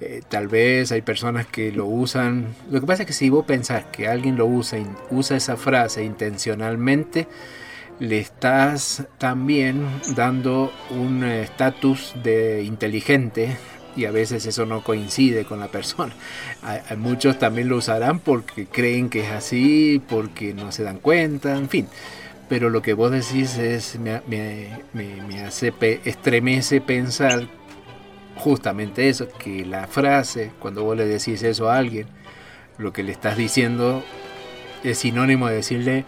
eh, 0.00 0.22
tal 0.28 0.46
vez 0.46 0.92
hay 0.92 1.02
personas 1.02 1.46
que 1.46 1.72
lo 1.72 1.86
usan. 1.86 2.54
Lo 2.70 2.80
que 2.80 2.86
pasa 2.86 3.02
es 3.02 3.06
que 3.08 3.12
si 3.12 3.28
vos 3.28 3.44
pensás 3.44 3.84
que 3.86 4.06
alguien 4.06 4.36
lo 4.36 4.46
usa, 4.46 4.78
usa 5.10 5.36
esa 5.36 5.56
frase 5.56 6.04
intencionalmente, 6.04 7.26
le 7.98 8.20
estás 8.20 9.06
también 9.18 9.84
dando 10.14 10.72
un 10.90 11.24
estatus 11.24 12.14
de 12.22 12.62
inteligente 12.62 13.56
y 13.96 14.04
a 14.04 14.10
veces 14.10 14.46
eso 14.46 14.66
no 14.66 14.82
coincide 14.82 15.44
con 15.44 15.60
la 15.60 15.68
persona. 15.68 16.14
muchos 16.96 17.38
también 17.38 17.68
lo 17.68 17.76
usarán 17.76 18.18
porque 18.18 18.66
creen 18.66 19.08
que 19.08 19.20
es 19.20 19.30
así, 19.30 20.02
porque 20.08 20.54
no 20.54 20.72
se 20.72 20.82
dan 20.82 20.98
cuenta, 20.98 21.56
en 21.56 21.68
fin. 21.68 21.88
Pero 22.48 22.68
lo 22.68 22.82
que 22.82 22.94
vos 22.94 23.12
decís 23.12 23.56
es, 23.58 23.98
me, 23.98 24.20
me, 24.92 25.42
hace, 25.44 25.72
estremece 26.04 26.80
pensar 26.80 27.46
justamente 28.36 29.08
eso, 29.08 29.28
que 29.28 29.64
la 29.64 29.86
frase, 29.86 30.50
cuando 30.58 30.82
vos 30.82 30.96
le 30.96 31.06
decís 31.06 31.42
eso 31.42 31.70
a 31.70 31.76
alguien, 31.76 32.06
lo 32.78 32.92
que 32.92 33.02
le 33.02 33.12
estás 33.12 33.36
diciendo 33.36 34.02
es 34.82 34.98
sinónimo 34.98 35.48
de 35.48 35.56
decirle 35.56 36.04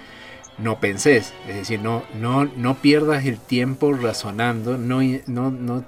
no 0.59 0.81
pensés, 0.81 1.33
es 1.49 1.55
decir, 1.55 1.81
no, 1.81 2.03
no, 2.21 2.45
no 2.45 2.75
pierdas 2.77 3.25
el 3.25 3.39
tiempo 3.39 3.93
razonando, 3.93 4.79
no, 4.79 5.01
no, 5.27 5.51
no, 5.51 5.85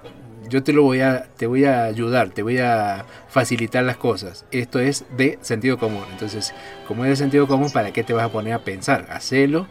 yo 0.49 0.63
te 0.63 0.73
lo 0.73 0.83
voy 0.83 1.01
a, 1.01 1.27
te 1.37 1.47
voy 1.47 1.65
a 1.65 1.85
ayudar, 1.85 2.31
te 2.31 2.43
voy 2.43 2.59
a 2.59 3.05
facilitar 3.29 3.85
las 3.85 3.97
cosas. 3.97 4.45
Esto 4.51 4.79
es 4.79 5.05
de 5.17 5.39
sentido 5.43 5.79
común. 5.79 6.05
Entonces, 6.13 6.55
como 6.87 7.05
es 7.05 7.11
de 7.11 7.17
sentido 7.17 7.47
común, 7.47 7.71
¿para 7.73 7.93
qué 7.93 8.05
te 8.05 8.13
vas 8.13 8.25
a 8.25 8.33
poner 8.33 8.55
a 8.55 8.61
pensar? 8.61 9.07
Hacelo, 9.11 9.67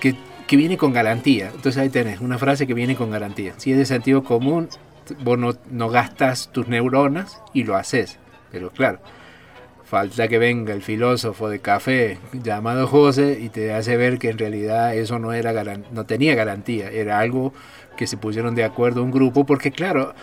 que, 0.00 0.14
que 0.46 0.56
viene 0.56 0.76
con 0.76 0.92
garantía. 0.92 1.46
Entonces 1.54 1.78
ahí 1.78 1.88
tenés 1.88 2.20
una 2.20 2.38
frase 2.38 2.66
que 2.66 2.74
viene 2.74 2.96
con 2.96 3.10
garantía. 3.10 3.54
Si 3.56 3.72
es 3.72 3.78
de 3.78 3.86
sentido 3.86 4.24
común, 4.24 4.68
vos 5.22 5.38
no, 5.70 5.88
gastas 5.88 6.50
tus 6.52 6.68
neuronas 6.68 7.40
y 7.52 7.64
lo 7.64 7.76
haces. 7.76 8.18
Pero 8.52 8.70
claro, 8.70 9.00
falta 9.84 10.28
que 10.28 10.38
venga 10.38 10.72
el 10.72 10.82
filósofo 10.82 11.48
de 11.48 11.60
café 11.60 12.18
llamado 12.32 12.86
José 12.86 13.38
y 13.40 13.48
te 13.48 13.72
hace 13.72 13.96
ver 13.96 14.18
que 14.18 14.30
en 14.30 14.38
realidad 14.38 14.94
eso 14.94 15.18
no, 15.18 15.32
era 15.32 15.52
no 15.92 16.06
tenía 16.06 16.34
garantía, 16.34 16.90
era 16.90 17.18
algo 17.18 17.52
que 18.00 18.06
se 18.06 18.16
pusieron 18.16 18.54
de 18.54 18.64
acuerdo 18.64 19.04
un 19.04 19.10
grupo, 19.10 19.44
porque 19.44 19.72
claro, 19.72 20.14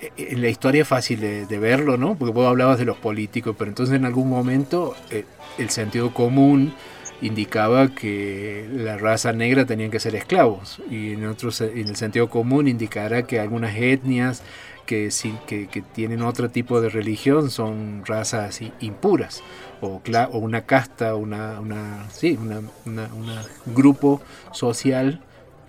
e, 0.00 0.12
e, 0.16 0.32
en 0.34 0.42
la 0.42 0.48
historia 0.48 0.82
es 0.82 0.88
fácil 0.88 1.18
de, 1.20 1.58
verlo, 1.58 1.96
¿no? 1.96 2.14
Porque 2.14 2.32
vos 2.32 2.46
hablabas 2.46 2.78
de 2.78 2.84
los 2.84 2.98
políticos, 2.98 3.56
pero 3.58 3.68
entonces 3.68 3.96
en 3.96 4.04
algún 4.04 4.30
momento 4.30 4.94
eh, 5.10 5.24
el 5.58 5.70
sentido 5.70 6.14
común 6.14 6.72
indicaba 7.20 7.88
que 7.88 8.68
la 8.70 8.96
raza 8.96 9.32
negra 9.32 9.66
tenían 9.66 9.90
que 9.90 9.98
ser 9.98 10.14
esclavos 10.14 10.80
y 10.88 11.14
en, 11.14 11.26
otros, 11.26 11.60
en 11.60 11.88
el 11.88 11.96
sentido 11.96 12.30
común 12.30 12.68
indicará 12.68 13.24
que 13.24 13.40
algunas 13.40 13.74
etnias 13.74 14.44
que, 14.86 15.08
que, 15.48 15.66
que 15.66 15.82
tienen 15.82 16.22
otro 16.22 16.48
tipo 16.48 16.80
de 16.80 16.90
religión 16.90 17.50
son 17.50 18.04
razas 18.06 18.60
impuras 18.78 19.42
o, 19.80 20.00
o 20.30 20.38
una 20.38 20.62
casta, 20.64 21.16
una, 21.16 21.58
una, 21.58 22.08
sí, 22.10 22.38
un 22.38 23.74
grupo 23.74 24.22
social 24.52 25.20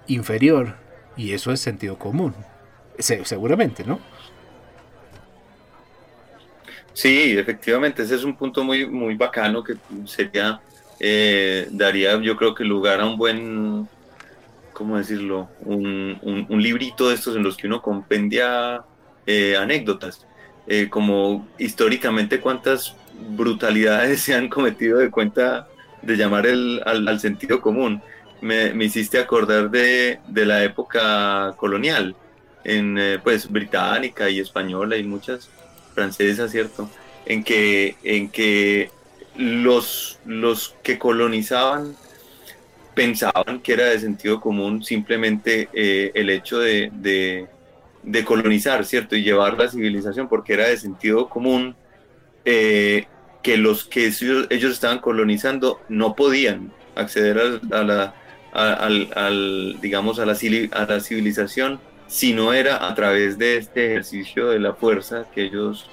inferior 0.05 0.87
y 1.17 1.33
eso 1.33 1.51
es 1.51 1.59
sentido 1.59 1.97
común, 1.97 2.33
seguramente, 3.00 3.83
¿no? 3.83 4.00
Sí, 6.93 7.38
efectivamente, 7.38 8.03
ese 8.03 8.15
es 8.15 8.24
un 8.24 8.36
punto 8.36 8.63
muy, 8.63 8.86
muy 8.88 9.15
bacano 9.15 9.63
que 9.63 9.75
sería 10.05 10.62
eh, 11.00 11.67
daría 11.71 12.19
yo 12.21 12.36
creo 12.36 12.55
que 12.55 12.63
lugar 12.63 13.01
a 13.01 13.05
un 13.05 13.17
buen, 13.17 13.88
¿cómo 14.74 14.97
decirlo? 14.97 15.50
Un, 15.62 16.45
un, 16.50 16.62
librito 16.62 17.09
de 17.09 17.15
estos 17.15 17.36
en 17.36 17.43
los 17.43 17.55
que 17.55 17.67
uno 17.67 17.81
compendia 17.81 18.81
eh, 19.25 19.55
anécdotas, 19.57 20.25
eh, 20.65 20.89
como 20.89 21.47
históricamente 21.59 22.39
cuántas 22.39 22.95
brutalidades 23.36 24.21
se 24.24 24.33
han 24.33 24.50
cometido 24.50 24.97
de 24.97 25.12
cuenta 25.12 25.67
de 26.01 26.15
llamar 26.15 26.47
el, 26.47 26.81
al, 26.86 27.19
sentido 27.19 27.62
común. 27.62 28.01
Me, 28.41 28.72
hiciste 28.84 29.20
acordar 29.20 29.70
de, 29.70 30.20
de 30.27 30.46
la 30.46 30.63
época 30.63 31.53
colonial, 31.58 32.15
en 32.63 33.00
pues 33.24 33.50
británica 33.50 34.29
y 34.29 34.39
española 34.39 34.98
y 34.98 35.03
muchas 35.03 35.50
francesas, 35.94 36.51
¿cierto? 36.51 36.89
En 37.25 37.44
que, 37.44 37.96
en 38.03 38.29
que 38.29 38.91
los, 39.38 40.20
los 40.25 40.75
que 40.84 40.98
colonizaban 40.98 41.96
pensaban 42.98 43.60
que 43.62 43.74
era 43.74 43.86
de 43.86 44.00
sentido 44.00 44.41
común 44.41 44.84
simplemente 44.84 45.70
eh, 45.72 46.12
el 46.15 46.32
hecho 46.32 46.60
de, 46.60 46.89
de, 48.03 48.25
colonizar, 48.25 48.84
¿cierto? 48.86 49.15
Y 49.15 49.22
llevar 49.22 49.56
la 49.56 49.70
civilización, 49.70 50.27
porque 50.27 50.53
era 50.53 50.67
de 50.67 50.77
sentido 50.77 51.29
común 51.29 51.75
eh, 52.44 53.06
que 53.44 53.56
los 53.56 53.84
que 53.84 54.08
ellos, 54.08 54.48
estaban 54.50 54.98
colonizando 54.98 55.79
no 55.89 56.15
podían 56.15 56.74
acceder 56.96 57.62
a, 57.72 57.84
la, 57.84 58.15
al, 58.57 59.77
digamos, 59.81 60.19
a 60.19 60.25
la, 60.25 60.35
a 60.71 60.85
la 60.85 60.99
civilización 60.99 61.79
si 62.07 62.33
no 62.33 62.53
era 62.53 62.87
a 62.87 62.95
través 62.95 63.37
de 63.37 63.57
este 63.57 63.87
ejercicio 63.87 64.49
de 64.49 64.59
la 64.59 64.73
fuerza 64.73 65.25
que 65.33 65.43
ellos, 65.43 65.89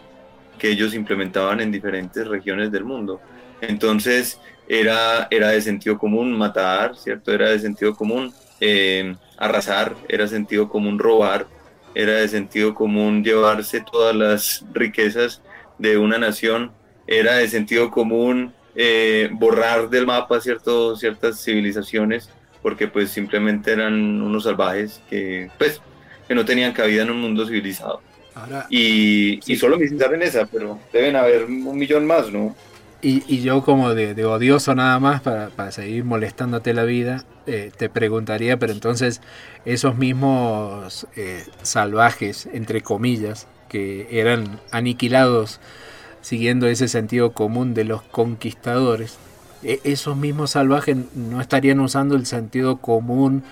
que 0.59 0.71
ellos 0.71 0.95
implementaban 0.95 1.61
en 1.61 1.73
diferentes 1.73 2.27
regiones 2.27 2.71
del 2.71 2.85
mundo. 2.85 3.21
Entonces 3.61 4.41
era, 4.69 5.27
era 5.31 5.49
de 5.49 5.61
sentido 5.61 5.99
común 5.99 6.33
matar, 6.33 6.97
¿cierto? 6.97 7.33
Era 7.33 7.51
de 7.51 7.59
sentido 7.59 7.95
común 7.95 8.33
eh, 8.61 9.15
arrasar, 9.37 9.95
era 10.09 10.29
sentido 10.29 10.69
común 10.69 10.99
robar, 10.99 11.49
era 11.95 12.15
de 12.15 12.29
sentido 12.29 12.75
común 12.75 13.23
llevarse 13.25 13.81
todas 13.81 14.15
las 14.15 14.65
riquezas 14.73 15.43
de 15.79 15.99
una 15.99 16.19
nación, 16.19 16.73
era 17.07 17.35
de 17.37 17.49
sentido 17.49 17.91
común 17.91 18.55
eh, 18.77 19.29
borrar 19.33 19.91
del 19.91 20.07
mapa 20.07 20.41
cierto, 20.41 20.97
ciertas 20.97 21.43
civilizaciones 21.43 22.31
porque 22.65 22.89
pues 22.89 23.11
simplemente 23.11 23.73
eran 23.73 24.23
unos 24.23 24.45
salvajes 24.45 25.03
que 25.11 25.51
pues 25.59 25.83
que 26.27 26.35
no 26.35 26.47
tenían 26.47 26.73
cabida 26.73 27.03
en 27.03 27.11
un 27.11 27.21
mundo 27.21 27.47
civilizado. 27.47 28.01
y, 28.71 29.39
y 29.47 29.57
solo 29.57 29.79
me 29.79 29.85
en 29.85 30.23
esa, 30.23 30.47
pero 30.47 30.81
deben 30.91 31.15
haber 31.15 31.45
un 31.45 31.77
millón 31.77 32.07
más, 32.07 32.33
¿no? 32.33 32.57
Y, 33.03 33.43
yo 33.43 33.63
como 33.63 33.93
de, 33.93 34.25
odioso 34.25 34.75
nada 34.75 34.99
más 34.99 35.21
para, 35.21 35.71
seguir 35.73 36.05
molestándote 36.05 36.73
la 36.73 36.85
vida, 36.85 37.27
eh, 37.47 37.71
te 37.77 37.91
preguntaría, 37.91 38.59
pero 38.59 38.73
entonces 38.73 39.21
esos 39.67 39.99
mismos 39.99 41.07
eh, 41.17 41.45
salvajes, 41.61 42.49
entre 42.51 42.81
comillas, 42.81 43.47
que 43.69 44.09
eran 44.11 44.59
aniquilados 44.71 45.61
siguiendo 46.23 46.67
ese 46.67 46.89
sentido 46.89 47.33
común 47.33 47.75
de 47.75 47.85
los 47.85 48.01
conquistadores, 48.01 49.19
esos 49.65 50.17
mismos 50.17 50.51
salvajes 50.51 50.97
no 51.15 51.41
estarían 51.41 51.81
usando 51.81 52.15
el 52.15 52.27
sentido 52.27 52.77
común 52.79 53.43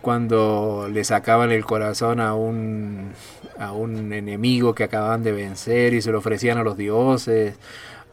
cuando 0.00 0.88
le 0.92 1.04
sacaban 1.04 1.50
el 1.50 1.64
corazón 1.64 2.20
a 2.20 2.34
un, 2.34 3.12
a 3.58 3.72
un 3.72 4.12
enemigo 4.12 4.74
que 4.74 4.84
acababan 4.84 5.24
de 5.24 5.32
vencer 5.32 5.94
y 5.94 6.02
se 6.02 6.12
lo 6.12 6.18
ofrecían 6.18 6.58
a 6.58 6.62
los 6.62 6.76
dioses 6.76 7.56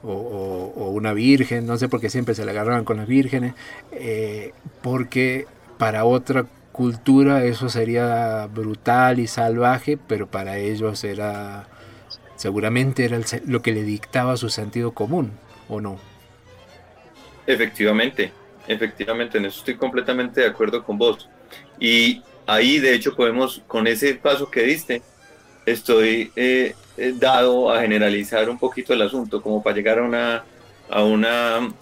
o, 0.03 0.91
una 0.93 1.13
virgen, 1.13 1.65
no 1.65 1.77
sé 1.77 1.89
por 1.89 1.99
qué 1.99 2.09
siempre 2.09 2.35
se 2.35 2.45
le 2.45 2.51
agarraban 2.51 2.85
con 2.85 2.97
las 2.97 3.07
vírgenes, 3.07 3.53
eh, 3.91 4.53
porque 4.81 5.47
para 5.77 6.05
otra 6.05 6.45
cultura 6.71 7.43
eso 7.43 7.69
sería 7.69 8.47
brutal 8.53 9.19
y 9.19 9.27
salvaje, 9.27 9.97
pero 9.97 10.27
para 10.27 10.57
ellos 10.57 11.03
era 11.03 11.67
seguramente 12.35 13.05
era 13.05 13.19
lo 13.45 13.61
que 13.61 13.71
le 13.71 13.83
dictaba 13.83 14.37
su 14.37 14.49
sentido 14.49 14.91
común, 14.91 15.31
¿o 15.69 15.81
no? 15.81 15.97
Efectivamente, 17.47 18.31
efectivamente, 18.67 19.37
en 19.37 19.45
eso 19.45 19.59
estoy 19.59 19.75
completamente 19.75 20.41
de 20.41 20.47
acuerdo 20.47 20.83
con 20.83 20.97
vos. 20.97 21.29
Y 21.79 22.21
ahí, 22.45 22.79
de 22.79 22.93
hecho, 22.93 23.15
podemos, 23.15 23.61
con 23.67 23.87
ese 23.87 24.15
paso 24.15 24.49
que 24.49 24.63
diste, 24.63 25.01
estoy 25.65 26.31
eh, 26.35 26.75
eh, 26.97 27.13
dado 27.17 27.71
a 27.71 27.81
generalizar 27.81 28.49
un 28.49 28.57
poquito 28.57 28.93
el 28.93 29.01
asunto, 29.01 29.41
como 29.41 29.61
para 29.61 29.75
llegar 29.75 29.99
a 29.99 30.03
una, 31.03 31.73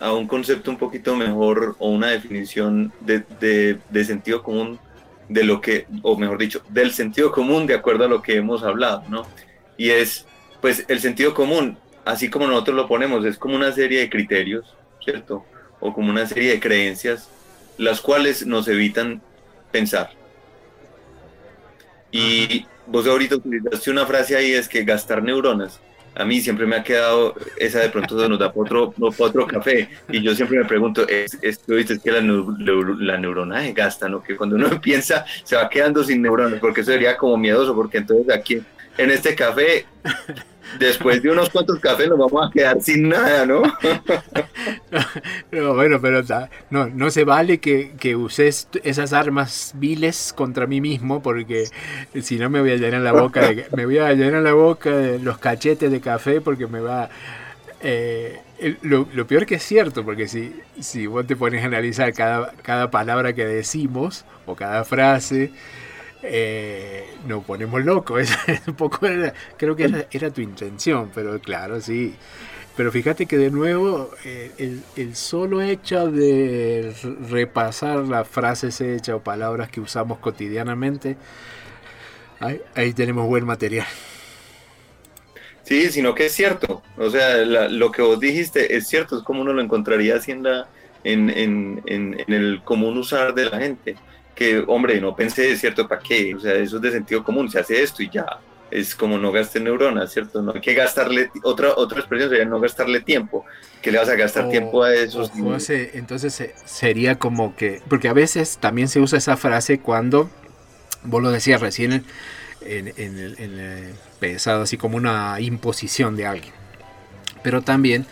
a 0.00 0.12
un 0.12 0.26
concepto 0.26 0.70
un 0.70 0.78
poquito 0.78 1.16
mejor 1.16 1.76
o 1.78 1.90
una 1.90 2.08
definición 2.08 2.92
de, 3.00 3.78
de, 3.90 4.04
sentido 4.04 4.42
común 4.42 4.78
de 5.28 5.44
lo 5.44 5.60
que, 5.60 5.86
o 6.02 6.16
mejor 6.16 6.38
dicho, 6.38 6.62
del 6.68 6.92
sentido 6.92 7.32
común 7.32 7.66
de 7.66 7.74
acuerdo 7.74 8.04
a 8.04 8.08
lo 8.08 8.22
que 8.22 8.36
hemos 8.36 8.62
hablado, 8.62 9.04
¿no? 9.08 9.26
Y 9.76 9.90
es, 9.90 10.26
pues, 10.60 10.84
el 10.88 11.00
sentido 11.00 11.34
común, 11.34 11.76
así 12.08 12.30
como 12.30 12.46
nosotros 12.46 12.74
lo 12.74 12.88
ponemos, 12.88 13.22
es 13.26 13.36
como 13.36 13.54
una 13.54 13.70
serie 13.70 14.00
de 14.00 14.08
criterios, 14.08 14.74
¿cierto? 15.04 15.44
O 15.78 15.92
como 15.92 16.10
una 16.10 16.26
serie 16.26 16.52
de 16.52 16.60
creencias, 16.60 17.28
las 17.76 18.00
cuales 18.00 18.46
nos 18.46 18.66
evitan 18.66 19.20
pensar. 19.70 20.10
Y 22.10 22.64
vos 22.86 23.06
ahorita 23.06 23.36
utilizaste 23.36 23.90
una 23.90 24.06
frase 24.06 24.36
ahí, 24.36 24.52
es 24.52 24.70
que 24.70 24.84
gastar 24.84 25.22
neuronas. 25.22 25.80
A 26.14 26.24
mí 26.24 26.40
siempre 26.40 26.64
me 26.64 26.76
ha 26.76 26.82
quedado, 26.82 27.34
esa 27.58 27.80
de 27.80 27.90
pronto 27.90 28.18
se 28.18 28.26
nos 28.26 28.38
da 28.38 28.50
para 28.54 28.62
otro, 28.62 28.94
otro 29.18 29.46
café. 29.46 29.90
Y 30.08 30.22
yo 30.22 30.34
siempre 30.34 30.58
me 30.58 30.64
pregunto, 30.64 31.06
¿es, 31.06 31.38
es, 31.42 31.60
es 31.68 31.98
que 32.00 32.10
la, 32.10 32.22
la, 32.22 33.18
neurona 33.18 33.60
se 33.60 33.74
gasta, 33.74 34.08
¿no? 34.08 34.22
Que 34.22 34.34
cuando 34.34 34.56
uno 34.56 34.80
piensa 34.80 35.26
se 35.44 35.56
va 35.56 35.68
quedando 35.68 36.02
sin 36.02 36.22
neuronas, 36.22 36.58
porque 36.58 36.80
eso 36.80 36.90
sería 36.90 37.18
como 37.18 37.36
miedoso, 37.36 37.74
porque 37.74 37.98
entonces 37.98 38.34
aquí 38.34 38.62
en 38.96 39.10
este 39.10 39.34
café 39.34 39.84
después 40.78 41.22
de 41.22 41.30
unos 41.30 41.50
cuantos 41.50 41.78
cafés 41.80 42.08
nos 42.08 42.18
vamos 42.18 42.48
a 42.48 42.50
quedar 42.50 42.80
sin 42.80 43.08
nada, 43.08 43.46
¿no? 43.46 43.62
no 45.52 45.74
bueno, 45.74 46.00
pero 46.00 46.22
no, 46.70 46.88
no 46.88 47.10
se 47.10 47.24
vale 47.24 47.58
que, 47.58 47.92
que, 47.98 48.16
uses 48.16 48.68
esas 48.82 49.12
armas 49.12 49.72
viles 49.76 50.32
contra 50.34 50.66
mí 50.66 50.80
mismo, 50.80 51.22
porque 51.22 51.68
si 52.20 52.38
no 52.38 52.50
me 52.50 52.60
voy 52.60 52.72
a 52.72 52.76
llenar 52.76 53.00
la 53.00 53.12
boca 53.12 53.40
de, 53.40 53.66
me 53.74 53.86
voy 53.86 53.98
a 53.98 54.12
llenar 54.12 54.42
la 54.42 54.52
boca 54.52 54.90
de 54.90 55.18
los 55.18 55.38
cachetes 55.38 55.90
de 55.90 56.00
café 56.00 56.40
porque 56.40 56.66
me 56.66 56.80
va... 56.80 57.08
Eh, 57.80 58.40
lo, 58.82 59.06
lo, 59.12 59.26
peor 59.28 59.46
que 59.46 59.54
es 59.54 59.62
cierto, 59.62 60.04
porque 60.04 60.26
si, 60.26 60.52
si 60.80 61.06
vos 61.06 61.24
te 61.26 61.36
pones 61.36 61.62
a 61.62 61.66
analizar 61.66 62.12
cada, 62.12 62.52
cada 62.62 62.90
palabra 62.90 63.32
que 63.32 63.44
decimos 63.46 64.24
o 64.46 64.56
cada 64.56 64.84
frase, 64.84 65.52
eh, 66.22 67.06
nos 67.26 67.44
ponemos 67.44 67.84
locos. 67.84 68.28
Es 68.46 68.66
un 68.66 68.74
poco 68.74 69.06
creo 69.56 69.76
que 69.76 70.06
era, 70.10 70.30
tu 70.30 70.40
intención, 70.40 71.10
pero 71.14 71.38
claro, 71.40 71.80
sí. 71.80 72.14
Pero 72.76 72.92
fíjate 72.92 73.26
que 73.26 73.36
de 73.38 73.50
nuevo, 73.50 74.10
eh, 74.24 74.80
el, 74.96 75.16
solo 75.16 75.62
hecho 75.62 76.10
de 76.10 76.94
repasar 77.28 77.98
las 78.06 78.28
frases 78.28 78.80
hechas 78.80 79.16
o 79.16 79.20
palabras 79.20 79.68
que 79.68 79.80
usamos 79.80 80.18
cotidianamente, 80.18 81.16
ahí, 82.40 82.92
tenemos 82.92 83.26
buen 83.26 83.44
material. 83.44 83.86
Sí, 85.64 85.90
sino 85.90 86.14
que 86.14 86.26
es 86.26 86.32
cierto. 86.32 86.82
O 86.96 87.10
sea, 87.10 87.38
lo 87.44 87.90
que 87.90 88.00
vos 88.00 88.20
dijiste 88.20 88.76
es 88.76 88.86
cierto, 88.86 89.18
es 89.18 89.24
como 89.24 89.42
uno 89.42 89.52
lo 89.52 89.60
encontraría 89.60 90.16
así 90.16 90.30
en 90.30 90.44
el 91.04 92.62
común 92.64 92.96
usar 92.96 93.34
de 93.34 93.44
la 93.46 93.58
gente 93.58 93.96
que, 94.38 94.62
hombre, 94.68 95.00
no 95.00 95.16
pensé, 95.16 95.56
¿cierto? 95.56 95.88
¿Para 95.88 96.00
qué? 96.00 96.32
O 96.32 96.38
sea, 96.38 96.54
eso 96.54 96.76
es 96.76 96.82
de 96.82 96.92
sentido 96.92 97.24
común, 97.24 97.50
se 97.50 97.58
hace 97.58 97.82
esto 97.82 98.04
y 98.04 98.08
ya. 98.08 98.24
es 98.70 98.94
como 98.94 99.18
no 99.18 99.32
gaste 99.32 99.58
neuronas, 99.58 100.12
¿cierto? 100.12 100.40
No 100.42 100.52
hay 100.54 100.60
que 100.60 100.74
gastarle, 100.74 101.28
otra, 101.42 101.74
otra 101.74 101.98
expresión 101.98 102.30
sería 102.30 102.44
no 102.44 102.60
gastarle 102.60 103.00
tiempo. 103.00 103.44
que 103.82 103.90
le 103.90 103.98
vas 103.98 104.08
a 104.08 104.14
gastar 104.14 104.48
tiempo 104.48 104.84
a 104.84 104.94
esos? 104.94 105.32
entonces 105.92 106.52
sería 106.66 107.18
como 107.18 107.56
que, 107.56 107.82
porque 107.88 108.06
a 108.06 108.12
veces 108.12 108.58
también 108.58 108.86
se 108.86 109.00
usa 109.00 109.18
esa 109.18 109.36
frase 109.36 109.80
cuando, 109.80 110.30
vos 111.02 111.20
lo 111.20 111.32
decías 111.32 111.60
recién 111.60 111.92
en, 111.92 112.92
en, 112.96 113.18
el, 113.18 113.34
en 113.38 113.92
pensado 114.20 114.62
así 114.62 114.76
como 114.76 114.96
una 114.96 115.40
imposición 115.40 116.14
de 116.14 116.26
alguien, 116.26 116.54
pero 117.42 117.62
también 117.62 118.06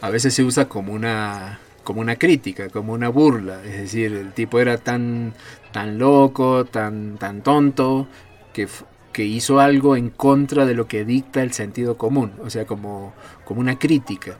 a 0.00 0.10
veces 0.10 0.32
se 0.32 0.44
usa 0.44 0.68
como 0.68 0.92
una 0.92 1.58
como 1.84 2.00
una 2.00 2.16
crítica, 2.16 2.68
como 2.68 2.92
una 2.92 3.08
burla, 3.08 3.60
es 3.64 3.76
decir, 3.76 4.12
el 4.12 4.32
tipo 4.32 4.60
era 4.60 4.78
tan 4.78 5.34
tan 5.72 5.98
loco, 5.98 6.64
tan 6.64 7.18
tan 7.18 7.42
tonto 7.42 8.06
que 8.52 8.68
que 9.12 9.24
hizo 9.24 9.60
algo 9.60 9.96
en 9.96 10.10
contra 10.10 10.66
de 10.66 10.74
lo 10.74 10.88
que 10.88 11.04
dicta 11.04 11.42
el 11.42 11.52
sentido 11.52 11.96
común, 11.96 12.32
o 12.42 12.50
sea, 12.50 12.64
como, 12.66 13.14
como 13.44 13.60
una 13.60 13.78
crítica. 13.78 14.36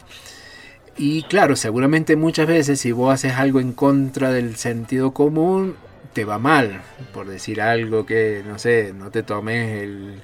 Y 0.97 1.23
claro, 1.25 1.57
seguramente 1.57 2.17
muchas 2.17 2.47
veces 2.47 2.81
si 2.81 2.93
vos 2.93 3.15
haces 3.15 3.35
algo 3.35 3.61
en 3.61 3.73
contra 3.73 4.31
del 4.33 4.57
sentido 4.57 5.13
común, 5.13 5.77
te 6.13 6.25
va 6.25 6.39
mal, 6.39 6.83
por 7.13 7.29
decir 7.29 7.61
algo 7.61 8.05
que, 8.05 8.43
no 8.47 8.59
sé, 8.59 8.93
no 8.95 9.11
te 9.11 9.23
tomes 9.23 9.83
el, 9.83 10.21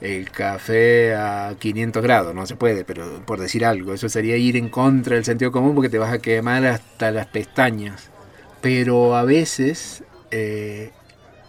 el 0.00 0.30
café 0.30 1.14
a 1.14 1.54
500 1.58 2.02
grados, 2.02 2.34
no 2.34 2.46
se 2.46 2.56
puede, 2.56 2.84
pero 2.84 3.22
por 3.24 3.40
decir 3.40 3.64
algo, 3.64 3.92
eso 3.94 4.08
sería 4.08 4.36
ir 4.36 4.56
en 4.56 4.68
contra 4.68 5.14
del 5.14 5.24
sentido 5.24 5.52
común 5.52 5.74
porque 5.74 5.88
te 5.88 5.98
vas 5.98 6.12
a 6.12 6.18
quemar 6.18 6.66
hasta 6.66 7.10
las 7.12 7.26
pestañas. 7.26 8.10
Pero 8.60 9.16
a 9.16 9.24
veces 9.24 10.02
eh, 10.30 10.90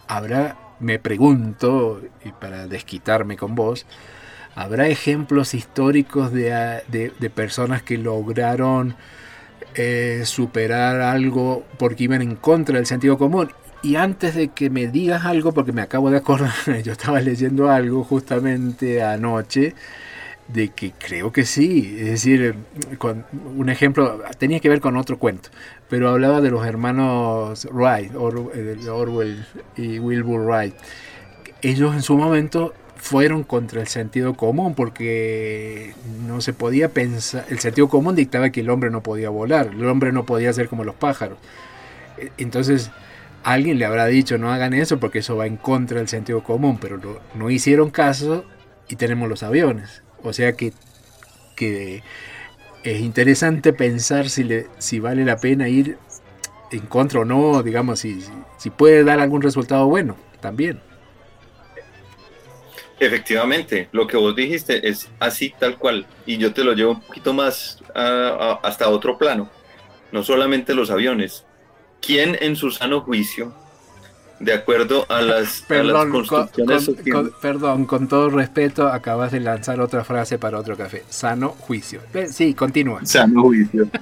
habrá 0.06 0.56
me 0.80 0.98
pregunto, 0.98 2.00
y 2.24 2.32
para 2.32 2.66
desquitarme 2.66 3.36
con 3.36 3.54
vos, 3.54 3.86
¿habrá 4.54 4.88
ejemplos 4.88 5.54
históricos 5.54 6.32
de, 6.32 6.82
de, 6.88 7.30
personas 7.30 7.82
que 7.82 7.98
lograron 7.98 8.96
eh, 9.74 10.22
superar 10.24 11.00
algo 11.02 11.64
porque 11.78 12.04
iban 12.04 12.22
en 12.22 12.34
contra 12.34 12.76
del 12.76 12.86
sentido 12.86 13.18
común? 13.18 13.50
Y 13.82 13.96
antes 13.96 14.34
de 14.34 14.48
que 14.48 14.68
me 14.68 14.88
digas 14.88 15.24
algo, 15.24 15.52
porque 15.52 15.72
me 15.72 15.82
acabo 15.82 16.10
de 16.10 16.18
acordar, 16.18 16.52
yo 16.82 16.92
estaba 16.92 17.20
leyendo 17.20 17.70
algo 17.70 18.02
justamente 18.02 19.02
anoche, 19.02 19.74
de 20.52 20.68
que 20.70 20.92
creo 20.92 21.32
que 21.32 21.44
sí, 21.44 21.96
es 21.98 22.06
decir, 22.06 22.54
con 22.98 23.24
un 23.56 23.68
ejemplo, 23.68 24.22
tenía 24.38 24.60
que 24.60 24.68
ver 24.68 24.80
con 24.80 24.96
otro 24.96 25.18
cuento, 25.18 25.50
pero 25.88 26.08
hablaba 26.08 26.40
de 26.40 26.50
los 26.50 26.66
hermanos 26.66 27.68
Wright, 27.70 28.12
eh, 28.12 28.88
Orwell 28.90 29.46
y 29.76 29.98
Wilbur 29.98 30.44
Wright. 30.44 30.74
Ellos 31.62 31.94
en 31.94 32.02
su 32.02 32.16
momento 32.16 32.74
fueron 32.96 33.44
contra 33.44 33.80
el 33.80 33.86
sentido 33.86 34.34
común 34.34 34.74
porque 34.74 35.94
no 36.26 36.40
se 36.40 36.52
podía 36.52 36.90
pensar, 36.90 37.46
el 37.48 37.58
sentido 37.60 37.88
común 37.88 38.16
dictaba 38.16 38.50
que 38.50 38.60
el 38.60 38.70
hombre 38.70 38.90
no 38.90 39.02
podía 39.02 39.30
volar, 39.30 39.68
el 39.72 39.86
hombre 39.86 40.12
no 40.12 40.26
podía 40.26 40.52
ser 40.52 40.68
como 40.68 40.84
los 40.84 40.94
pájaros. 40.96 41.38
E, 42.18 42.30
entonces, 42.38 42.90
alguien 43.44 43.78
le 43.78 43.84
habrá 43.84 44.06
dicho 44.06 44.36
no 44.38 44.52
hagan 44.52 44.74
eso 44.74 44.98
porque 44.98 45.20
eso 45.20 45.36
va 45.36 45.46
en 45.46 45.56
contra 45.56 45.98
del 45.98 46.08
sentido 46.08 46.42
común, 46.42 46.78
pero 46.80 46.98
no, 46.98 47.18
no 47.34 47.50
hicieron 47.50 47.90
caso 47.90 48.44
y 48.88 48.96
tenemos 48.96 49.28
los 49.28 49.42
aviones. 49.42 50.02
O 50.22 50.32
sea 50.32 50.54
que, 50.54 50.72
es 52.82 53.00
interesante 53.00 53.72
pensar 53.72 54.30
si, 54.30 54.44
le, 54.44 54.66
si 54.78 54.98
vale 54.98 55.24
la 55.24 55.36
pena 55.36 55.68
ir 55.68 55.98
en 56.72 56.80
contra 56.80 57.20
o 57.20 57.24
no, 57.24 57.62
digamos, 57.62 58.00
si, 58.00 58.24
si 58.56 58.70
puede 58.70 59.04
dar 59.04 59.20
algún 59.20 59.42
resultado 59.42 59.86
bueno 59.86 60.16
también. 60.40 60.80
Efectivamente, 62.98 63.88
lo 63.92 64.06
que 64.06 64.18
vos 64.18 64.36
dijiste 64.36 64.88
es 64.88 65.08
así 65.18 65.54
tal 65.58 65.78
cual, 65.78 66.06
y 66.26 66.36
yo 66.36 66.52
te 66.52 66.62
lo 66.62 66.74
llevo 66.74 66.92
un 66.92 67.00
poquito 67.00 67.32
más 67.32 67.82
hasta 67.94 68.90
otro 68.90 69.16
plano, 69.16 69.50
no 70.12 70.22
solamente 70.22 70.74
los 70.74 70.90
aviones. 70.90 71.44
¿Quién 72.02 72.36
en 72.40 72.56
su 72.56 72.70
sano 72.70 73.00
juicio 73.00 73.54
de 74.40 74.54
acuerdo 74.54 75.04
a 75.10 75.20
las, 75.20 75.62
perdón, 75.68 76.10
construcciones 76.10 76.90
con, 77.12 77.30
perdón, 77.42 77.84
con 77.84 78.08
todo 78.08 78.30
respeto, 78.30 78.88
acabas 78.88 79.32
de 79.32 79.40
lanzar 79.40 79.80
otra 79.80 80.02
frase 80.02 80.38
para 80.38 80.58
otro 80.58 80.76
café. 80.76 81.04
Sano 81.10 81.50
juicio. 81.50 82.00
Sí, 82.30 82.54
continúa. 82.54 83.04
Sano 83.04 83.42
juicio. 83.42 83.88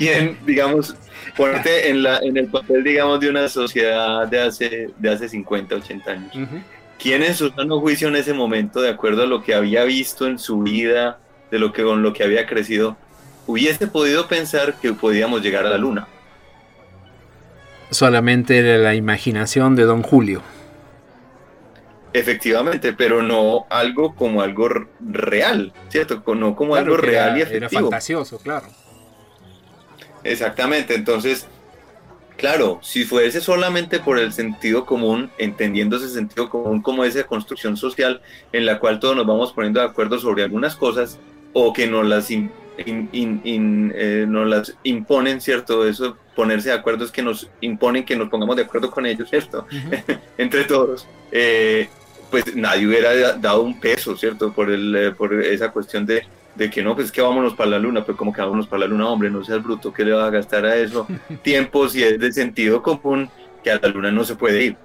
Y 0.00 0.08
en, 0.08 0.36
digamos, 0.44 0.96
ponerte 1.36 1.88
en, 1.88 2.02
la, 2.02 2.18
en 2.18 2.36
el 2.36 2.48
papel, 2.48 2.82
digamos, 2.82 3.20
de 3.20 3.30
una 3.30 3.48
sociedad 3.48 4.26
de 4.26 4.40
hace, 4.40 4.90
de 4.98 5.10
hace 5.10 5.28
50, 5.28 5.76
80 5.76 6.10
años. 6.10 6.32
¿Quién 6.98 7.22
en 7.22 7.34
su 7.34 7.50
sano 7.50 7.78
juicio 7.78 8.08
en 8.08 8.16
ese 8.16 8.32
momento, 8.32 8.80
de 8.80 8.88
acuerdo 8.88 9.22
a 9.22 9.26
lo 9.26 9.44
que 9.44 9.54
había 9.54 9.84
visto 9.84 10.26
en 10.26 10.40
su 10.40 10.62
vida, 10.62 11.18
de 11.52 11.60
lo 11.60 11.72
que 11.72 11.84
con 11.84 12.02
lo 12.02 12.12
que 12.12 12.24
había 12.24 12.46
crecido, 12.46 12.96
hubiese 13.46 13.86
podido 13.86 14.26
pensar 14.26 14.74
que 14.80 14.92
podíamos 14.92 15.42
llegar 15.42 15.64
a 15.64 15.70
la 15.70 15.78
luna? 15.78 16.08
Solamente 17.94 18.78
la 18.78 18.94
imaginación 18.94 19.76
de 19.76 19.84
Don 19.84 20.02
Julio. 20.02 20.42
Efectivamente, 22.12 22.92
pero 22.92 23.22
no 23.22 23.66
algo 23.70 24.14
como 24.14 24.42
algo 24.42 24.68
real, 25.00 25.72
¿cierto? 25.88 26.22
No 26.34 26.54
como 26.54 26.76
algo 26.76 26.96
real 26.96 27.38
y 27.38 27.42
efectivo. 27.42 27.70
Era 27.70 27.80
fantasioso, 27.80 28.38
claro. 28.38 28.66
Exactamente, 30.22 30.94
entonces, 30.94 31.46
claro, 32.36 32.78
si 32.82 33.04
fuese 33.04 33.40
solamente 33.40 33.98
por 33.98 34.18
el 34.18 34.32
sentido 34.32 34.86
común, 34.86 35.30
entendiendo 35.38 35.96
ese 35.96 36.08
sentido 36.08 36.48
común 36.48 36.82
como 36.82 37.04
esa 37.04 37.24
construcción 37.24 37.76
social 37.76 38.22
en 38.52 38.64
la 38.64 38.78
cual 38.78 39.00
todos 39.00 39.16
nos 39.16 39.26
vamos 39.26 39.52
poniendo 39.52 39.80
de 39.80 39.86
acuerdo 39.86 40.18
sobre 40.18 40.44
algunas 40.44 40.76
cosas 40.76 41.18
o 41.52 41.72
que 41.72 41.88
nos 41.88 42.06
las 42.06 42.30
eh, 42.30 42.46
nos 44.28 44.48
las 44.48 44.76
imponen, 44.84 45.40
¿cierto? 45.40 45.86
Eso, 45.86 46.16
ponerse 46.34 46.68
de 46.68 46.74
acuerdo 46.74 47.04
es 47.04 47.10
que 47.10 47.22
nos 47.22 47.48
imponen 47.60 48.04
que 48.04 48.16
nos 48.16 48.28
pongamos 48.28 48.56
de 48.56 48.62
acuerdo 48.62 48.90
con 48.90 49.06
ellos, 49.06 49.28
¿cierto? 49.28 49.66
Entre 50.38 50.64
todos. 50.64 51.06
Eh, 51.30 51.88
pues 52.30 52.54
nadie 52.56 52.86
hubiera 52.86 53.36
dado 53.36 53.62
un 53.62 53.78
peso, 53.78 54.16
¿cierto? 54.16 54.52
Por, 54.52 54.70
el, 54.70 54.94
eh, 54.96 55.10
por 55.12 55.32
esa 55.42 55.70
cuestión 55.70 56.04
de, 56.04 56.26
de 56.54 56.70
que 56.70 56.82
no, 56.82 56.94
pues 56.94 57.12
que 57.12 57.20
vámonos 57.20 57.54
para 57.54 57.70
la 57.70 57.78
luna, 57.78 58.04
pues 58.04 58.16
como 58.16 58.32
que 58.32 58.40
vámonos 58.40 58.66
para 58.66 58.80
la 58.80 58.86
luna, 58.86 59.08
hombre, 59.08 59.30
no 59.30 59.44
seas 59.44 59.62
bruto, 59.62 59.92
¿qué 59.92 60.04
le 60.04 60.12
va 60.12 60.26
a 60.26 60.30
gastar 60.30 60.64
a 60.66 60.76
eso? 60.76 61.06
Tiempo, 61.42 61.88
si 61.88 62.02
es 62.02 62.18
de 62.18 62.32
sentido 62.32 62.82
común, 62.82 63.30
que 63.62 63.70
a 63.70 63.78
la 63.80 63.88
luna 63.88 64.10
no 64.10 64.24
se 64.24 64.34
puede 64.34 64.64
ir. 64.64 64.76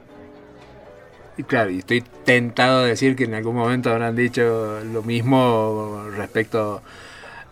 Y 1.38 1.44
claro, 1.44 1.72
y 1.72 1.80
estoy 1.80 2.04
tentado 2.26 2.84
de 2.84 2.90
decir 2.90 3.16
que 3.16 3.24
en 3.24 3.34
algún 3.34 3.56
momento 3.56 3.90
habrán 3.90 4.16
dicho 4.16 4.80
lo 4.84 5.02
mismo 5.04 6.06
respecto 6.16 6.82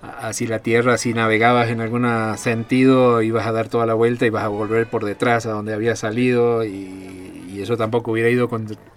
así 0.02 0.48
la 0.48 0.60
Tierra, 0.60 0.98
si 0.98 1.14
navegabas 1.14 1.70
en 1.70 1.82
algún 1.82 2.08
sentido, 2.38 3.22
ibas 3.22 3.48
a 3.48 3.52
dar 3.52 3.70
toda 3.70 3.86
la 3.86 3.94
vuelta 3.94 4.26
y 4.26 4.30
vas 4.30 4.44
a 4.44 4.48
volver 4.48 4.88
por 4.88 5.06
detrás 5.06 5.46
a 5.46 5.52
donde 5.52 5.74
había 5.74 5.96
salido 5.96 6.66
y, 6.66 7.34
eso 7.58 7.76
tampoco 7.76 8.12
hubiera 8.12 8.30
ido, 8.30 8.48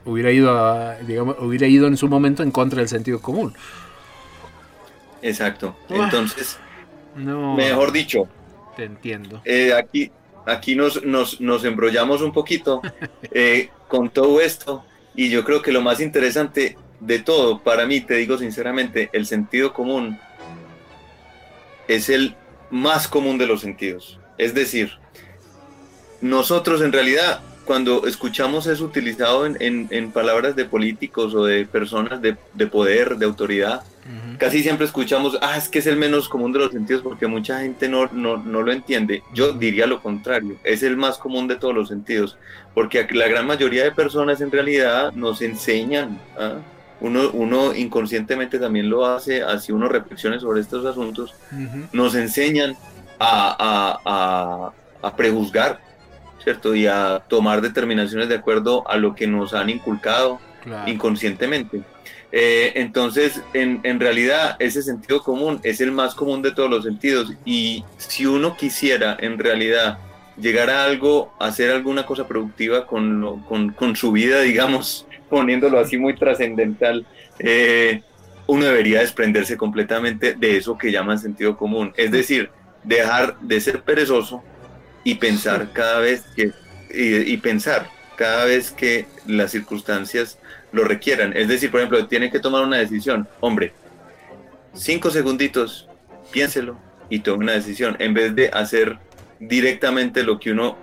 hubiera 0.05 0.31
ido, 0.31 0.95
digamos, 1.07 1.37
hubiera 1.39 1.67
ido 1.67 1.87
en 1.87 1.97
su 1.97 2.09
momento 2.09 2.43
en 2.43 2.51
contra 2.51 2.81
del 2.81 2.89
sentido 2.91 3.19
común. 3.19 3.55
Exacto. 5.23 5.75
Entonces, 5.89 6.59
mejor 7.17 7.91
dicho, 7.91 8.29
te 8.77 8.85
entiendo. 8.85 9.41
Eh, 9.47 9.73
aquí, 9.73 10.13
aquí 10.45 10.77
nos, 10.77 11.03
nos, 11.07 11.41
nos, 11.41 11.65
embrollamos 11.65 12.21
un 12.21 12.33
poquito 12.33 12.83
eh, 13.33 13.71
con 13.89 14.11
todo 14.11 14.43
esto 14.43 14.85
y 15.15 15.31
yo 15.31 15.43
creo 15.43 15.63
que 15.63 15.73
lo 15.73 15.81
más 15.81 15.99
interesante 16.01 16.77
de 17.01 17.19
todo, 17.21 17.61
para 17.61 17.87
mí, 17.87 18.03
te 18.03 18.17
digo 18.17 18.37
sinceramente, 18.37 19.09
el 19.15 19.25
sentido 19.25 19.73
común 19.73 20.19
es 21.91 22.09
el 22.09 22.37
más 22.71 23.09
común 23.09 23.37
de 23.37 23.47
los 23.47 23.61
sentidos. 23.61 24.19
Es 24.39 24.55
decir, 24.55 24.93
nosotros 26.21 26.81
en 26.83 26.93
realidad 26.93 27.41
cuando 27.65 28.07
escuchamos 28.07 28.67
eso 28.67 28.85
utilizado 28.85 29.47
en, 29.47 30.11
palabras 30.13 30.57
de 30.57 30.65
políticos 30.65 31.35
o 31.35 31.45
de 31.45 31.67
personas 31.67 32.21
de, 32.21 32.67
poder, 32.67 33.17
de 33.17 33.27
autoridad, 33.27 33.83
casi 34.39 34.63
siempre 34.63 34.87
escuchamos, 34.87 35.39
ah, 35.41 35.57
es 35.57 35.69
que 35.69 35.79
es 35.79 35.87
el 35.87 35.97
menos 35.97 36.29
común 36.29 36.53
de 36.53 36.59
los 36.59 36.73
sentidos 36.73 37.03
porque 37.03 37.29
mucha 37.29 37.61
gente 37.61 37.89
no, 37.89 38.07
no, 38.07 38.37
lo 38.37 38.73
entiende. 38.73 39.23
Yo 39.33 39.53
diría 39.53 39.87
lo 39.87 40.03
contrario, 40.03 40.57
es 40.65 40.83
el 40.83 40.97
más 40.97 41.19
común 41.19 41.47
de 41.47 41.57
todos 41.57 41.75
los 41.75 41.89
sentidos, 41.89 42.37
porque 42.75 43.07
la 43.13 43.29
gran 43.29 43.47
mayoría 43.47 43.85
de 43.85 43.93
personas 43.93 44.41
en 44.41 44.51
realidad 44.51 45.13
nos 45.13 45.41
enseñan. 45.43 46.21
¿ah? 46.39 46.57
Uno, 47.01 47.31
uno 47.33 47.75
inconscientemente 47.75 48.59
también 48.59 48.91
lo 48.91 49.07
hace, 49.07 49.43
así 49.43 49.73
uno 49.73 49.89
reflexione 49.89 50.39
sobre 50.39 50.61
estos 50.61 50.85
asuntos, 50.85 51.35
nos 51.93 52.15
enseñan 52.15 52.77
a, 53.19 54.73
prejuzgar, 55.17 55.81
¿cierto? 56.43 56.75
Y 56.75 56.87
a 56.87 57.23
tomar 57.29 57.61
determinaciones 57.61 58.29
de 58.29 58.37
acuerdo 58.37 58.89
a 58.89 58.97
lo 58.97 59.15
que 59.15 59.27
nos 59.27 59.55
han 59.55 59.71
inculcado 59.71 60.41
inconscientemente. 60.87 61.83
Eh, 62.33 62.73
entonces, 62.77 63.43
en, 63.55 63.81
en, 63.83 63.99
realidad, 63.99 64.57
ese 64.61 64.83
sentido 64.83 65.23
común 65.23 65.59
es 65.65 65.81
el 65.81 65.91
más 65.91 66.15
común 66.15 66.43
de 66.43 66.53
todos 66.53 66.71
los 66.71 66.85
sentidos. 66.85 67.33
Y 67.45 67.85
si 67.97 68.27
uno 68.27 68.57
quisiera, 68.57 69.17
en 69.19 69.39
realidad, 69.39 69.99
llegar 70.41 70.71
a 70.71 70.85
algo, 70.85 71.33
hacer 71.39 71.71
alguna 71.71 72.07
cosa 72.07 72.27
productiva 72.27 72.87
con, 72.87 73.43
con, 73.43 73.71
con 73.73 73.97
su 73.97 74.13
vida, 74.13 74.41
digamos, 74.43 75.07
poniéndolo 75.31 75.79
así 75.79 75.97
muy 75.97 76.15
trascendental, 76.15 77.07
eh, 77.39 78.03
uno 78.47 78.65
debería 78.65 79.01
desprenderse 79.01 79.57
completamente 79.57 80.35
de 80.35 80.57
eso 80.57 80.77
que 80.77 80.91
llaman 80.91 81.19
sentido 81.19 81.57
común. 81.57 81.93
Es 81.97 82.11
decir, 82.11 82.51
dejar 82.83 83.39
de 83.41 83.61
ser 83.61 83.83
perezoso 83.83 84.43
y 85.05 85.15
pensar 85.15 85.73
cada 85.73 86.01
vez 86.01 86.25
que, 86.35 86.53
y, 86.93 87.37
pensar 87.39 87.89
cada 88.17 88.45
vez 88.45 88.73
que 88.73 89.07
las 89.27 89.53
circunstancias 89.53 90.39
lo 90.73 90.85
requieran. 90.85 91.35
Es 91.37 91.49
decir, 91.49 91.71
por 91.71 91.81
ejemplo, 91.81 92.07
tiene 92.07 92.31
que 92.31 92.41
tomar 92.41 92.65
una 92.65 92.79
decisión. 92.79 93.29
Hombre, 93.39 93.73
cinco 94.75 95.11
segunditos, 95.11 95.89
piénselo 96.33 96.77
y 97.09 97.21
tome 97.21 97.45
una 97.45 97.53
decisión. 97.53 97.97
En 98.01 98.15
vez 98.15 98.35
de 98.35 98.49
hacer 98.49 98.99
directamente 99.39 100.23
lo 100.23 100.39
que 100.39 100.51
uno 100.51 100.77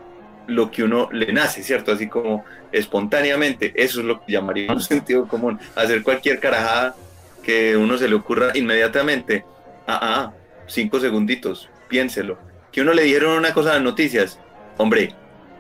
lo 0.48 0.72
que 0.72 0.84
uno 0.84 1.10
le 1.12 1.32
nace, 1.34 1.62
¿cierto? 1.62 1.92
Así 1.92 2.08
como 2.08 2.46
espontáneamente, 2.72 3.74
eso 3.76 4.00
es 4.00 4.06
lo 4.06 4.24
que 4.24 4.32
llamaría 4.32 4.72
un 4.72 4.82
sentido 4.82 5.28
común, 5.28 5.60
hacer 5.76 6.04
cualquier 6.04 6.40
carajada 6.40 6.96
que 7.44 7.78
uno 7.78 7.98
se 7.98 8.10
le 8.10 8.16
ocurra 8.16 8.52
inmediatamente. 8.56 9.46
Ah, 9.88 10.00
ah, 10.02 10.34
cinco 10.68 11.00
segunditos, 11.00 11.70
piénselo. 11.88 12.38
Que 12.72 12.82
uno 12.82 12.94
le 12.94 13.04
dijeron 13.04 13.38
una 13.38 13.54
cosa 13.54 13.72
a 13.72 13.74
las 13.76 13.84
noticias, 13.84 14.40
hombre, 14.78 15.14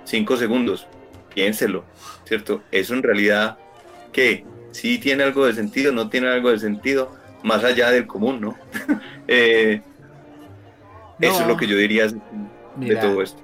cinco 0.04 0.38
segundos, 0.38 0.88
piénselo, 1.34 1.86
¿cierto? 2.26 2.64
Eso 2.72 2.94
en 2.94 3.04
realidad, 3.04 3.58
¿qué? 4.12 4.46
Si 4.72 4.98
tiene 4.98 5.24
algo 5.24 5.46
de 5.46 5.54
sentido, 5.54 5.92
no 5.92 6.10
tiene 6.10 6.28
algo 6.28 6.52
de 6.52 6.60
sentido, 6.60 7.16
más 7.44 7.64
allá 7.64 7.92
del 7.92 8.08
común, 8.08 8.42
¿no? 8.42 8.58
Eh, 9.30 9.82
eso 11.20 11.42
es 11.42 11.48
lo 11.48 11.58
que 11.58 11.68
yo 11.68 11.76
diría 11.76 12.08
de 12.78 12.96
todo 12.96 13.22
esto. 13.22 13.42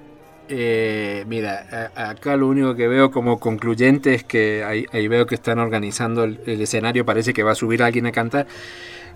Eh, 0.49 1.23
mira, 1.27 1.91
acá 1.95 2.35
lo 2.35 2.47
único 2.47 2.75
que 2.75 2.87
veo 2.87 3.11
como 3.11 3.39
concluyente 3.39 4.13
es 4.13 4.23
que 4.23 4.63
ahí, 4.63 5.07
veo 5.07 5.25
que 5.25 5.35
están 5.35 5.59
organizando 5.59 6.23
el, 6.25 6.39
escenario, 6.45 7.05
parece 7.05 7.33
que 7.33 7.43
va 7.43 7.53
a 7.53 7.55
subir 7.55 7.81
alguien 7.81 8.05
a 8.07 8.11
cantar, 8.11 8.47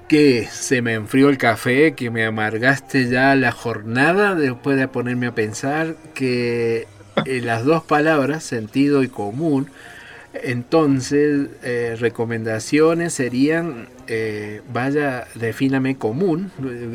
que 0.08 0.46
se 0.46 0.82
me 0.82 0.94
enfrió 0.94 1.30
el 1.30 1.38
café, 1.38 1.94
que 1.94 2.10
me 2.10 2.26
amargaste 2.26 3.10
ya 3.10 3.36
la 3.36 3.52
jornada 3.52 4.36
después 4.36 4.78
de 4.78 4.88
ponerme 4.88 5.28
a 5.28 5.36
pensar 5.36 5.96
que 6.14 6.88
eh, 7.26 7.42
las 7.44 7.66
dos 7.66 7.84
palabras, 7.84 8.44
sentido 8.44 9.04
y 9.04 9.10
común, 9.10 9.70
entonces 10.34 11.50
eh, 11.64 11.98
recomendaciones 12.00 13.14
serían, 13.14 13.90
vaya, 14.72 15.28
defíname 15.36 15.98
común, 15.98 16.52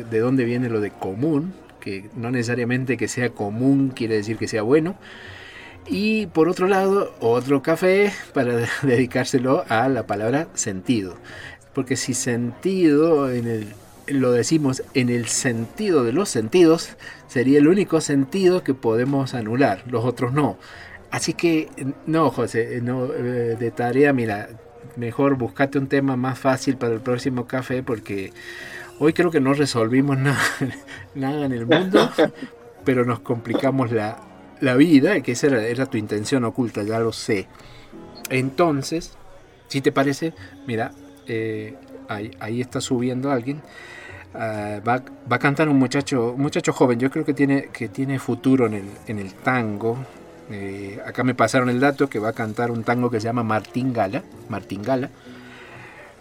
de 0.09 0.19
dónde 0.19 0.43
viene 0.43 0.69
lo 0.69 0.81
de 0.81 0.89
común, 0.89 1.53
que 1.83 2.09
no 2.15 2.31
necesariamente 2.31 2.95
que 2.95 3.09
sea 3.09 3.29
común 3.29 3.91
quiere 3.93 4.15
decir 4.15 4.37
que 4.37 4.47
sea 4.47 4.61
bueno. 4.61 4.95
Y 5.85 6.27
por 6.27 6.47
otro 6.47 6.67
lado, 6.67 7.13
otro 7.19 7.61
café 7.61 8.13
para 8.33 8.55
dedicárselo 8.83 9.65
a 9.67 9.89
la 9.89 10.07
palabra 10.07 10.47
sentido. 10.53 11.15
Porque 11.73 11.97
si 11.97 12.13
sentido 12.13 13.29
en 13.29 13.47
el, 13.47 13.73
lo 14.07 14.31
decimos 14.31 14.83
en 14.93 15.09
el 15.09 15.27
sentido 15.27 16.05
de 16.05 16.13
los 16.13 16.29
sentidos, 16.29 16.95
sería 17.27 17.59
el 17.59 17.67
único 17.67 17.99
sentido 17.99 18.63
que 18.63 18.73
podemos 18.73 19.33
anular, 19.33 19.83
los 19.87 20.05
otros 20.05 20.31
no. 20.31 20.57
Así 21.11 21.33
que, 21.33 21.69
no, 22.07 22.31
José, 22.31 22.79
no, 22.81 23.05
eh, 23.13 23.55
de 23.59 23.71
tarea, 23.71 24.13
mira, 24.13 24.49
mejor 24.95 25.35
buscate 25.35 25.77
un 25.77 25.87
tema 25.87 26.15
más 26.15 26.39
fácil 26.39 26.77
para 26.77 26.93
el 26.93 27.01
próximo 27.01 27.45
café 27.45 27.83
porque 27.83 28.31
Hoy 29.05 29.11
creo 29.11 29.31
que 29.31 29.41
no 29.41 29.53
resolvimos 29.53 30.17
nada, 30.17 30.39
nada 31.15 31.45
en 31.45 31.51
el 31.51 31.65
mundo, 31.65 32.09
pero 32.85 33.03
nos 33.03 33.19
complicamos 33.19 33.91
la, 33.91 34.15
vida, 34.77 35.19
que 35.19 35.33
esa 35.33 35.47
era, 35.47 35.85
tu 35.87 35.97
intención 35.97 36.45
oculta, 36.45 36.83
ya 36.83 36.99
lo 36.99 37.11
sé. 37.11 37.47
Entonces, 38.29 39.17
si 39.67 39.81
te 39.81 39.91
parece, 39.91 40.33
mira, 40.65 40.93
eh, 41.27 41.75
ahí, 42.07 42.61
está 42.61 42.79
subiendo 42.79 43.29
alguien. 43.29 43.61
Ah, 44.33 44.79
va, 44.87 45.03
a 45.29 45.37
cantar 45.37 45.67
un 45.67 45.79
muchacho, 45.79 46.31
un 46.31 46.41
muchacho 46.41 46.71
joven, 46.71 46.97
yo 46.97 47.11
creo 47.11 47.25
que 47.25 47.33
tiene, 47.33 47.71
que 47.73 47.89
tiene 47.89 48.19
futuro 48.19 48.67
en 48.67 48.73
el, 48.75 48.85
en 49.07 49.19
el 49.19 49.33
tango. 49.33 49.97
Eh, 50.49 51.01
acá 51.05 51.25
me 51.25 51.35
pasaron 51.35 51.69
el 51.69 51.81
dato 51.81 52.09
que 52.09 52.19
va 52.19 52.29
a 52.29 52.33
cantar 52.33 52.71
un 52.71 52.85
tango 52.85 53.09
que 53.09 53.19
se 53.19 53.25
llama 53.25 53.43
Martín 53.43 53.91
Gala. 53.91 54.23
Martín 54.47 54.81
Gala 54.81 55.09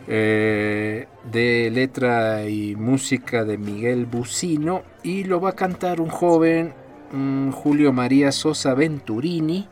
eh, 0.09 1.07
de 1.31 1.71
letra 1.71 2.49
y 2.49 2.75
música 2.77 3.45
de 3.45 3.59
Miguel 3.59 4.07
Bucino 4.07 4.83
y 5.03 5.25
lo 5.25 5.41
va 5.41 5.51
a 5.51 5.55
cantar 5.55 6.01
un 6.01 6.09
joven 6.09 6.75
Julio 7.53 7.93
María 7.93 8.33
Sosa 8.33 8.75
Venturini 8.75 9.69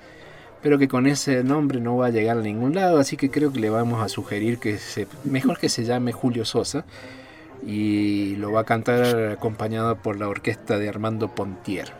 pero 0.62 0.78
que 0.78 0.88
con 0.88 1.06
ese 1.06 1.42
nombre 1.42 1.80
no 1.80 1.96
va 1.96 2.06
a 2.06 2.10
llegar 2.10 2.38
a 2.38 2.42
ningún 2.42 2.74
lado 2.74 2.98
así 2.98 3.16
que 3.16 3.30
creo 3.30 3.52
que 3.52 3.60
le 3.60 3.70
vamos 3.70 4.02
a 4.02 4.08
sugerir 4.08 4.58
que 4.58 4.78
mejor 5.24 5.58
que 5.58 5.68
se 5.68 5.84
llame 5.84 6.12
Julio 6.12 6.44
Sosa 6.44 6.84
y 7.66 8.36
lo 8.36 8.52
va 8.52 8.60
a 8.60 8.64
cantar 8.64 9.32
acompañado 9.32 9.96
por 9.96 10.18
la 10.18 10.28
orquesta 10.28 10.78
de 10.78 10.88
Armando 10.88 11.34
Pontier 11.34 11.92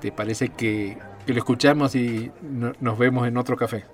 ¿te 0.00 0.12
parece 0.12 0.48
que, 0.48 0.96
lo 1.26 1.36
escuchamos 1.36 1.94
y 1.94 2.32
nos 2.80 2.98
vemos 2.98 3.28
en 3.28 3.36
otro 3.36 3.56
café? 3.56 3.84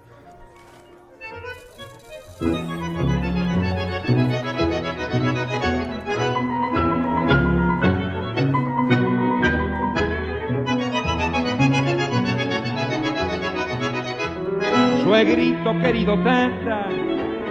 Suegrito 15.17 15.73
querido 15.81 16.15
tata, 16.19 16.89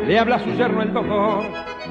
le 0.06 0.20
habla 0.20 0.38
su 0.38 0.52
yerno 0.52 0.84
el 0.84 0.94
doctor, 0.94 1.46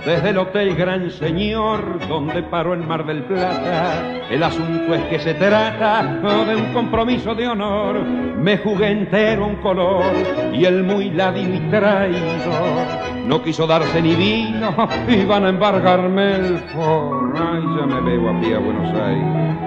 desde 0.07 0.31
el 0.31 0.39
Hotel 0.39 0.77
Gran 0.77 1.11
Señor, 1.11 1.99
donde 2.07 2.45
paró 2.45 2.75
el 2.75 2.87
Mar 2.87 3.05
del 3.05 3.25
Plata. 3.25 4.23
El 4.31 4.45
asunto 4.45 4.95
es 4.95 5.03
que 5.07 5.19
se 5.19 5.35
trata 5.35 6.21
de 6.47 6.55
un 6.55 6.73
compromiso 6.73 7.35
de 7.35 7.49
honor. 7.49 8.05
Me 8.05 8.59
jugué 8.59 8.93
entero 8.93 9.49
un 9.49 9.57
color 9.57 10.05
y 10.53 10.65
el 10.65 10.85
muy 10.85 11.11
ladino 11.11 11.57
y 11.57 11.71
traído 11.71 12.87
no 13.27 13.43
quiso 13.43 13.67
darse 13.67 14.01
ni 14.01 14.15
vino 14.15 14.77
y 15.09 15.25
van 15.25 15.45
a 15.45 15.49
embargarme 15.49 16.37
el 16.37 16.59
for. 16.73 17.35
Ay, 17.37 17.63
ya 17.81 17.87
me 17.87 18.01
veo 18.01 18.31
a 18.31 18.41
pie 18.41 18.55
a 18.55 18.59
Buenos 18.61 18.95
Aires. 18.95 19.64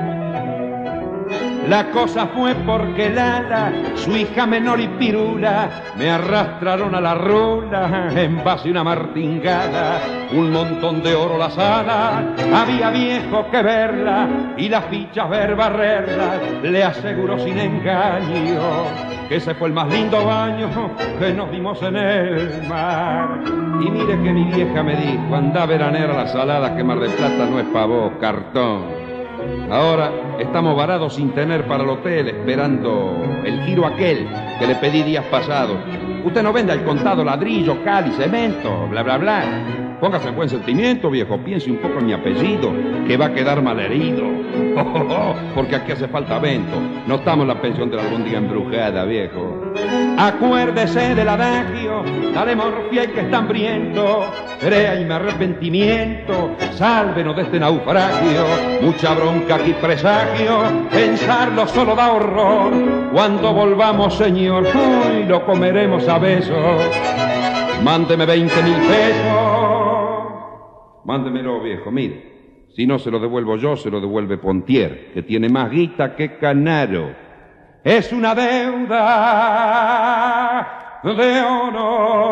La 1.67 1.91
cosa 1.91 2.27
fue 2.27 2.56
porque 2.65 3.10
Lala, 3.10 3.73
su 3.95 4.15
hija 4.15 4.45
menor 4.45 4.80
y 4.80 4.88
pirula, 4.88 5.69
me 5.97 6.10
arrastraron 6.10 6.95
a 6.95 7.01
la 7.01 7.15
rula 7.15 8.10
en 8.15 8.41
base 8.41 8.69
a 8.69 8.71
una 8.71 8.86
martingada. 8.86 9.99
Un 10.32 10.51
montón 10.51 11.03
de 11.03 11.13
oro 11.13 11.38
la 11.38 11.49
sala, 11.49 12.23
había 12.56 12.89
viejo 12.89 13.51
que 13.51 13.62
verla 13.62 14.27
y 14.56 14.69
las 14.69 14.86
fichas 14.86 15.30
ver 15.30 15.56
barrerla. 15.58 16.39
Le 16.63 16.84
aseguro 16.84 17.38
sin 17.39 17.60
engaño 17.60 18.62
que 19.27 19.36
ese 19.36 19.53
fue 19.56 19.67
el 19.67 19.73
más 19.73 19.89
lindo 19.89 20.25
baño 20.25 20.69
que 21.19 21.34
nos 21.34 21.51
vimos 21.51 21.82
en 21.84 21.97
el 21.97 22.63
mar. 22.69 23.41
Y 23.82 23.91
mire 23.91 24.13
que 24.23 24.32
mi 24.32 24.45
vieja 24.45 24.84
me 24.84 24.95
dijo, 24.95 25.36
anda 25.36 25.65
veranera 25.65 26.13
la 26.13 26.27
salada 26.27 26.75
que 26.77 26.84
Mar 26.84 26.99
de 26.99 27.10
Plata 27.10 27.45
no 27.45 27.60
es 27.60 27.65
para 27.67 27.86
vos, 27.86 28.13
cartón. 28.21 28.86
Ahora 29.69 30.10
estamos 30.39 30.76
varados 30.76 31.15
sin 31.15 31.32
tener 31.32 31.67
para 31.67 31.84
el 31.84 31.89
hotel, 31.89 32.30
esperando 32.30 33.41
el 33.43 33.63
giro 33.63 33.86
aquel 33.86 34.28
que 34.60 34.67
le 34.67 34.76
pedí 34.76 35.04
días 35.04 35.26
pasados. 35.26 35.78
Usted 36.23 36.43
no 36.43 36.52
vende 36.52 36.73
al 36.73 36.84
contado 36.84 37.23
ladrillo, 37.23 37.84
cal 37.84 38.08
y 38.08 38.12
cemento, 38.12 38.88
bla, 38.88 39.04
bla, 39.04 39.17
bla. 39.17 39.87
Póngase 40.00 40.30
en 40.30 40.36
buen 40.36 40.48
sentimiento, 40.48 41.10
viejo. 41.10 41.38
Piense 41.40 41.72
un 41.72 41.78
poco 41.78 41.98
en 42.00 42.06
mi 42.06 42.14
apellido, 42.14 42.72
que 43.08 43.18
va 43.18 43.26
a 43.26 43.34
quedar 43.34 43.64
malherido. 43.64 44.26
porque 45.56 45.76
aquí 45.76 45.92
hace 45.92 46.08
falta 46.08 46.38
vento. 46.38 46.78
No 47.08 47.16
estamos 47.16 47.48
la 47.48 47.60
pensión 47.60 47.90
de 47.90 47.98
la 47.98 48.04
albóndiga 48.04 48.38
embrujada, 48.38 49.06
viejo. 49.06 49.74
Acuérdese 50.18 51.16
del 51.16 51.30
adagio, 51.30 52.04
dale 52.34 52.56
morfia 52.56 53.12
que 53.12 53.22
está 53.22 53.38
hambriento. 53.38 54.32
Crea 54.60 55.00
y 55.00 55.06
me 55.06 55.16
arrepentimiento, 55.16 56.56
sálvenos 56.74 57.36
de 57.36 57.42
este 57.44 57.60
naufragio. 57.60 58.46
Mucha 58.82 59.16
bronca 59.16 59.56
aquí 59.56 59.74
presagio, 59.74 60.62
pensarlo 60.92 61.68
solo 61.68 61.96
da 61.96 62.12
horror. 62.12 63.10
Cuando 63.12 63.54
volvamos, 63.54 64.16
señor, 64.16 64.66
hoy 64.66 65.24
lo 65.28 65.44
comeremos 65.46 66.08
a 66.08 66.20
besos. 66.20 66.84
Mándeme 67.84 68.26
20 68.26 68.64
mil 68.64 68.76
pesos 68.88 69.77
Mándemelo, 71.08 71.60
viejo, 71.63 71.89
mire. 71.89 72.67
Si 72.76 72.86
no 72.86 73.00
se 73.00 73.10
lo 73.10 73.17
devuelvo 73.20 73.56
yo, 73.56 73.78
se 73.78 73.89
lo 73.89 74.02
devuelve 74.02 74.38
Pontier, 74.38 75.13
que 75.13 75.24
tiene 75.24 75.48
más 75.48 75.72
guita 75.72 76.17
que 76.17 76.38
Canaro. 76.38 77.15
Es 77.82 78.12
una 78.12 78.36
deuda 78.36 79.39
de 81.04 81.41
honor. 81.41 82.28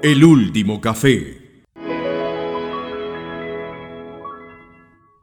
El 0.00 0.22
último 0.22 0.80
café. 0.80 1.41